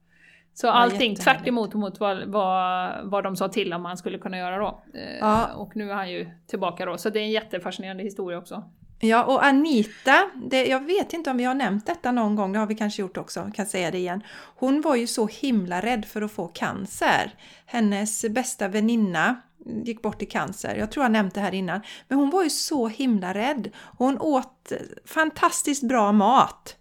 [0.61, 4.37] Så allting tvärt emot mot vad, vad, vad de sa till om han skulle kunna
[4.37, 4.83] göra då.
[4.93, 5.47] Eh, Ja.
[5.55, 8.63] Och nu är han ju tillbaka då, så det är en jättefascinerande historia också.
[8.99, 12.59] Ja, och Anita, det, jag vet inte om vi har nämnt detta någon gång, det
[12.59, 14.23] har vi kanske gjort också, kan säga det igen.
[14.55, 17.31] Hon var ju så himla rädd för att få cancer.
[17.65, 19.41] Hennes bästa väninna
[19.83, 21.81] gick bort i cancer, jag tror jag nämnt det här innan.
[22.07, 23.69] Men hon var ju så himla rädd.
[23.97, 24.71] Hon åt
[25.05, 26.76] fantastiskt bra mat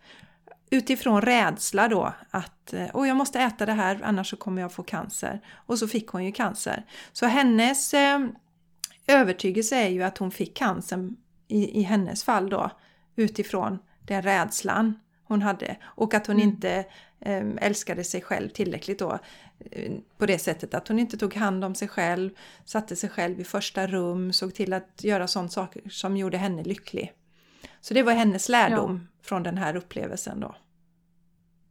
[0.70, 4.82] utifrån rädsla då att oh, jag måste äta det här annars så kommer jag få
[4.82, 5.40] cancer.
[5.54, 6.84] Och så fick hon ju cancer.
[7.12, 8.26] Så hennes eh,
[9.06, 11.10] övertygelse är ju att hon fick cancer
[11.48, 12.70] i, i hennes fall då
[13.16, 16.48] utifrån den rädslan hon hade och att hon Mm.
[16.48, 16.84] inte
[17.20, 19.18] eh, älskade sig själv tillräckligt då
[19.70, 22.30] eh, på det sättet att hon inte tog hand om sig själv,
[22.64, 26.62] satte sig själv i första rum, såg till att göra sånt saker som gjorde henne
[26.62, 27.12] lycklig.
[27.80, 30.54] Så det var hennes lärdom från den här upplevelsen då.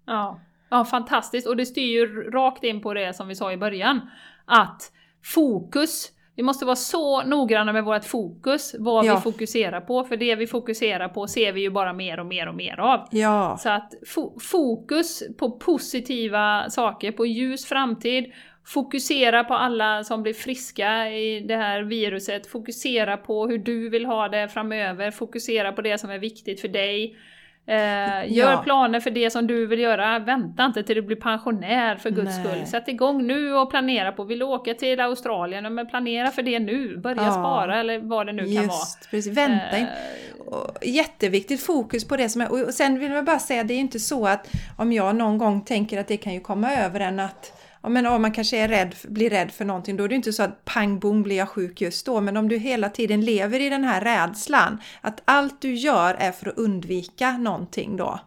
[0.05, 0.39] Ja.
[0.69, 1.47] ja, fantastiskt.
[1.47, 4.01] Och det styr ju rakt in på det som vi sa i början.
[4.45, 4.91] Att
[5.23, 9.15] fokus, vi måste vara så noggranna med vårt fokus, vad Ja.
[9.15, 10.03] vi fokuserar på.
[10.03, 13.07] För det vi fokuserar på ser vi ju bara mer och mer och mer av.
[13.11, 18.33] Ja, Så att fo- fokus på positiva saker, på ljus framtid,
[18.65, 24.05] fokusera på alla som blir friska i det här viruset, fokusera på hur du vill
[24.05, 27.17] ha det framöver, fokusera på det som är viktigt för dig.
[27.68, 27.76] Eh,
[28.34, 28.61] gör Ja.
[28.63, 32.38] planer för det som du vill göra, vänta inte till du blir pensionär för guds
[32.38, 32.45] Nej.
[32.45, 32.66] skull.
[32.68, 36.59] Sätt igång nu och planera på, vill du åka till Australien, men planera för det
[36.59, 37.32] nu, börja Ja.
[37.32, 38.63] spara eller vad det nu kan vara.
[38.63, 39.38] just precis.
[39.38, 39.78] Vänta.
[39.78, 39.86] Eh,
[40.47, 42.51] och jätteviktigt fokus på det som är...
[42.68, 44.47] Och sen vill jag bara säga, det är inte så att
[44.78, 47.54] om jag någon gång tänker att det kan ju komma över en att
[47.86, 50.33] Ja, men om man kanske är rädd, blir rädd för någonting, då är det inte
[50.33, 52.21] så att pang bom blir jag sjuk just då.
[52.21, 56.31] Men om du hela tiden lever i den här rädslan, att allt du gör är
[56.31, 58.19] för att undvika någonting då.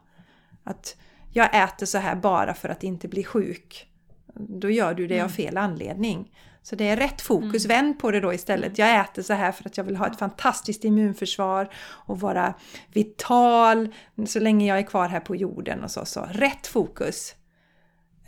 [0.65, 0.97] Att
[1.33, 3.87] jag äter så här bara för att inte bli sjuk.
[4.35, 5.25] Då gör du det mm.
[5.25, 6.31] av fel anledning.
[6.63, 7.77] Så det är rätt fokus, mm.
[7.77, 8.79] vänd på det då istället.
[8.79, 12.55] Jag äter så här för att jag vill ha ett fantastiskt immunförsvar och vara
[12.93, 13.95] vital
[14.27, 16.05] så länge jag är kvar här på jorden och så.
[16.05, 16.27] så.
[16.31, 17.35] Rätt fokus!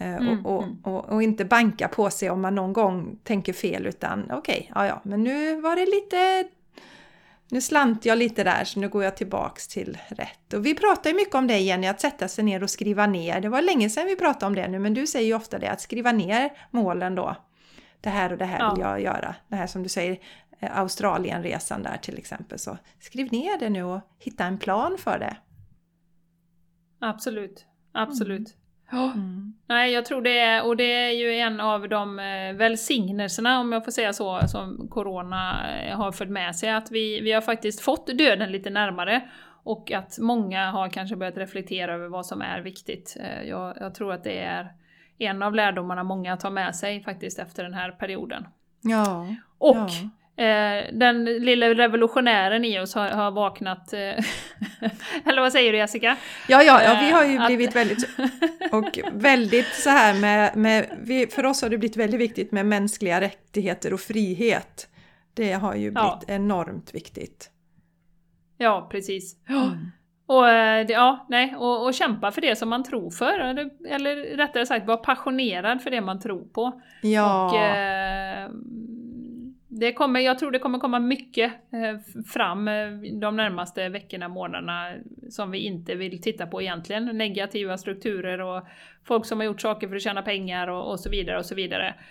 [0.00, 0.80] Eh, mm, och, mm.
[0.82, 4.66] och, och, inte banka på sig om man någon gång tänker fel utan okej, okay,
[4.74, 6.48] ja ja, men nu var det lite...
[7.48, 10.52] Nu slant jag lite där så nu går jag tillbaks till rätt.
[10.54, 13.40] Och vi pratar ju mycket om det Jenny, att sätta sig ner och skriva ner.
[13.40, 15.70] Det var länge sedan vi pratade om det nu men du säger ju ofta det,
[15.70, 17.36] att skriva ner målen då.
[18.00, 18.74] Det här och det här ja.
[18.74, 19.34] vill jag göra.
[19.48, 20.18] Det här som du säger,
[20.60, 22.58] eh, Australienresan där till exempel.
[22.58, 25.36] Så skriv ner det nu och hitta en plan för det.
[27.00, 28.48] Absolut, absolut.
[28.48, 28.59] Mm.
[28.92, 29.54] Mm.
[29.66, 33.72] Nej, jag tror det är, och det är ju en av de eh, välsignelserna, om
[33.72, 37.40] jag får säga så, som Corona eh, har fört med sig, att vi, vi har
[37.40, 39.28] faktiskt fått döden lite närmare.
[39.62, 43.16] Och att många har kanske börjat reflektera över vad som är viktigt.
[43.20, 44.72] Eh, jag, jag tror att det är
[45.18, 48.46] en av lärdomarna många tar med sig faktiskt efter den här perioden.
[48.80, 49.26] Ja.
[49.58, 50.10] Och ja.
[50.40, 53.92] Eh, den lilla revolutionären i oss har, har vaknat.
[53.92, 53.98] Eh,
[55.24, 56.16] eller vad säger du Jessica?
[56.48, 57.76] Ja, ja, ja vi har ju eh, blivit att...
[57.76, 58.08] väldigt...
[58.72, 60.56] Och väldigt så här med...
[60.56, 64.88] med vi, för oss har det blivit väldigt viktigt med mänskliga rättigheter och frihet.
[65.34, 66.34] Det har ju blivit ja.
[66.34, 67.50] enormt viktigt.
[68.58, 69.36] Ja, precis.
[69.48, 69.70] Mm.
[70.26, 70.46] Och,
[70.88, 74.86] ja, nej, och, och, kämpa för det som man tror för, eller, eller rättare sagt
[74.86, 76.80] vara passionerad för det man tror på.
[77.02, 77.50] Ja.
[77.50, 78.50] Och, eh,
[79.80, 84.92] det kommer, jag tror det kommer komma mycket eh, fram eh, de närmaste veckorna, månaderna
[85.30, 87.04] som vi inte vill titta på egentligen.
[87.04, 88.62] Negativa strukturer och
[89.04, 91.54] folk som har gjort saker för att tjäna pengar och, och så vidare och så
[91.54, 91.94] vidare.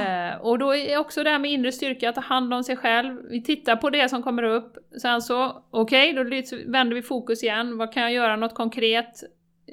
[0.00, 2.76] Eh, och då är också det här med inre styrka, att ta hand om sig
[2.76, 3.22] själv.
[3.30, 7.42] Vi tittar på det som kommer upp, sen så okej, okay, då vänder vi fokus
[7.42, 7.78] igen.
[7.78, 9.22] Vad kan jag göra något konkret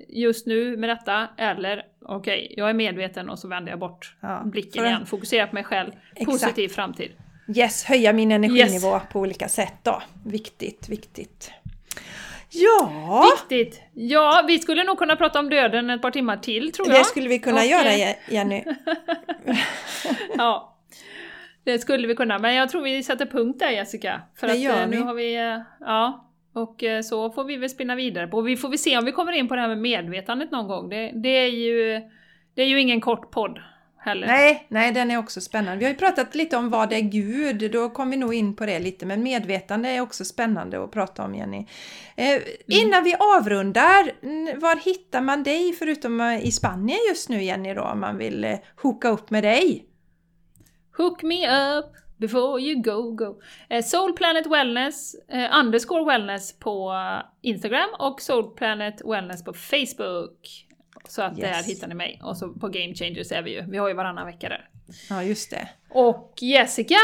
[0.09, 1.27] just nu med detta?
[1.37, 5.47] Eller okej, okay, jag är medveten och så vänder jag bort ja, blicken igen, fokuserar
[5.47, 6.31] på mig själv, Exakt.
[6.31, 7.11] positiv framtid.
[7.55, 9.03] Yes, höja min energinivå yes.
[9.11, 10.01] på olika sätt då.
[10.25, 11.51] Viktigt, viktigt.
[12.49, 13.25] Ja!
[13.35, 13.81] Viktigt!
[13.93, 16.97] Ja, vi skulle nog kunna prata om döden ett par timmar till tror jag.
[16.97, 18.63] Det skulle vi kunna Och, göra Jenny.
[20.37, 20.77] ja,
[21.63, 22.39] det skulle vi kunna.
[22.39, 24.21] Men jag tror vi sätter punkt där Jessica.
[24.35, 25.03] För det att gör eh, nu vi.
[25.03, 25.35] har vi...
[25.35, 28.41] Eh, ja, och eh, så får vi väl spinna vidare på.
[28.41, 30.89] Vi får väl se om vi kommer in på det här med medvetandet någon gång.
[30.89, 32.01] Det, det är, ju,
[32.55, 33.59] det är ju ingen kort podd
[34.03, 34.27] heller.
[34.27, 35.77] Nej, nej, den är också spännande.
[35.77, 38.65] Vi har ju pratat lite om vad är Gud, då kom vi nog in på
[38.65, 41.67] det lite, men medvetande är också spännande att prata om Jenny.
[42.15, 42.43] Eh, mm.
[42.67, 44.11] Innan vi avrundar,
[44.59, 48.43] var hittar man dig förutom eh, i Spanien just nu Jenny då, om man vill
[48.43, 49.85] eh, hooka upp med dig?
[50.97, 51.47] Hook me
[51.77, 51.85] up
[52.17, 53.41] before you go go.
[53.69, 56.93] Eh, Soul Planet Wellness, eh, underscore wellness på
[57.41, 60.67] Instagram och Soul Planet Wellness på Facebook.
[61.07, 61.41] Så att yes.
[61.41, 62.19] där hittar ni mig.
[62.23, 63.61] Och så på Game Changers är vi ju.
[63.61, 64.69] Vi har ju varannan vecka där.
[65.09, 65.69] Ja, just det.
[65.89, 66.95] Och Jessica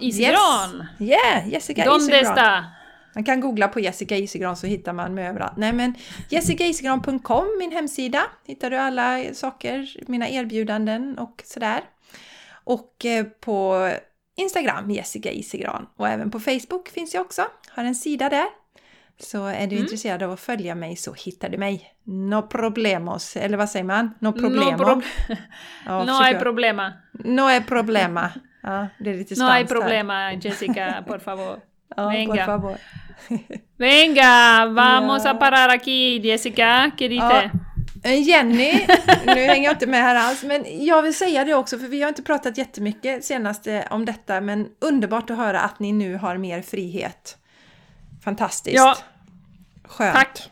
[0.00, 0.86] Isigran!
[1.00, 1.10] Yes.
[1.10, 2.64] Yeah, Jessica Donde Isigran.
[3.14, 5.56] Man kan googla på Jessica Isigran så hittar man mig överallt.
[5.56, 5.94] Nej men
[6.28, 11.80] jessicaisigran.com, min hemsida, hittar du alla saker, mina erbjudanden och sådär.
[12.64, 13.90] Och eh, på
[14.36, 15.86] Instagram, Jessica Isigran.
[15.96, 18.46] Och även på Facebook finns jag också, har en sida där.
[19.18, 19.78] Så är du mm.
[19.78, 21.90] intresserad av att följa mig så hittar du mig.
[22.04, 24.14] No problemos, eller vad säger man?
[24.18, 24.70] No problemo.
[24.70, 25.02] No, pro
[25.86, 26.92] ja, no hay problema.
[27.12, 28.30] No hay problema.
[28.62, 30.32] Ja, det är lite No hay problema, här.
[30.42, 31.60] Jessica, por favor.
[31.96, 32.34] Ja, Venga.
[32.34, 32.76] por favor.
[33.76, 35.30] Venga, vamos ja.
[35.30, 37.50] a parar aquí, Jessica, que dice?
[38.02, 38.10] Ja.
[38.10, 38.86] Eh, Jenny,
[39.26, 42.02] nu hänger jag inte med här alls, men jag vill säga det också för vi
[42.02, 46.36] har inte pratat jättemycket senast om detta, men underbart att höra att ni nu har
[46.36, 47.38] mer frihet.
[48.24, 48.76] Fantastiskt.
[48.76, 48.96] Ja.
[49.84, 50.14] Skönt.
[50.14, 50.50] Tack.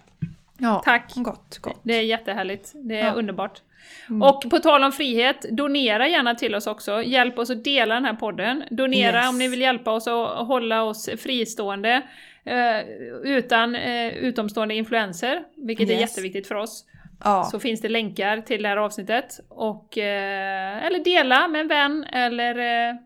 [0.58, 1.12] Ja, Tack.
[1.14, 1.80] Gott, gott.
[1.82, 2.72] Det är jättehärligt.
[2.74, 3.12] Det är ja.
[3.12, 3.60] underbart.
[4.08, 4.22] Mm.
[4.22, 7.02] Och på tal om frihet, donera gärna till oss också.
[7.02, 8.64] Hjälp oss att dela den här podden.
[8.70, 9.28] Donera yes.
[9.28, 12.02] om ni vill hjälpa oss att hålla oss fristående.
[12.44, 12.80] Eh,
[13.22, 15.96] utan eh, utomstående influenser, vilket yes.
[15.96, 16.84] är jätteviktigt för oss.
[17.24, 17.44] Ja.
[17.44, 19.40] Så finns det länkar till det här avsnittet.
[19.48, 22.96] Och, eh, eller dela med en vän eller eh,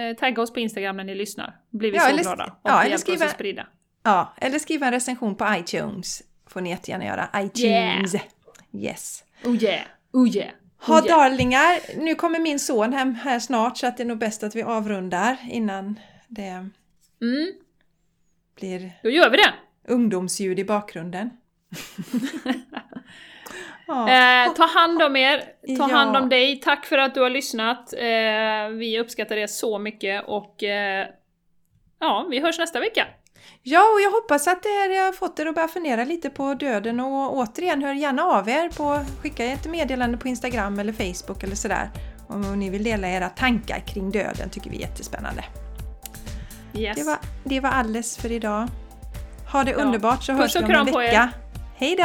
[0.00, 1.56] eh, tagga oss på Instagram när ni lyssnar.
[1.70, 2.44] blir vi ja, så eller, glada.
[2.44, 3.66] Och ja, eller skriva, oss att sprida.
[4.04, 6.22] Ja, eller skriva en recension på iTunes.
[6.46, 7.28] Får ni jättegärna göra.
[7.36, 8.14] iTunes.
[8.14, 8.24] Yeah.
[8.72, 9.24] Yes.
[9.44, 9.82] Oh yeah.
[10.12, 10.50] Oh yeah.
[10.78, 11.18] Ha oh, yeah.
[11.18, 14.54] darlingar, nu kommer min son hem här snart så att det är nog bäst att
[14.54, 16.68] vi avrundar innan det...
[17.22, 17.52] Mm.
[18.56, 19.52] blir Då gör vi det!
[19.88, 21.30] ungdomsljud i bakgrunden.
[23.86, 24.10] ja.
[24.46, 25.96] Eh, ta hand om er, ta Ja.
[25.96, 26.60] hand om dig.
[26.60, 27.92] Tack för att du har lyssnat.
[27.92, 31.06] Eh, vi uppskattar det så mycket och eh,
[32.00, 33.06] ja, vi hörs nästa vecka.
[33.62, 36.54] Ja, och jag hoppas att det här har fått er att börja fundera lite på
[36.54, 41.42] döden och återigen, hör gärna av er på skicka ett meddelande på Instagram eller Facebook
[41.42, 41.90] eller sådär.
[42.28, 45.44] Om ni vill dela era tankar kring döden tycker vi är jättespännande.
[46.74, 46.96] Yes.
[46.96, 48.68] Det var, det var alles för idag.
[49.52, 49.76] Ha det Ja.
[49.76, 51.06] underbart så Puss hörs och vi om en kram på er.
[51.06, 51.28] vecka.
[51.76, 52.02] Hej då!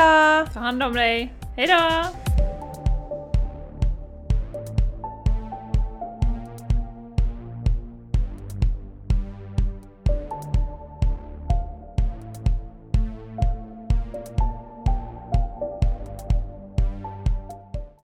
[0.54, 1.34] Ta hand om dig.
[1.56, 2.06] Hejdå!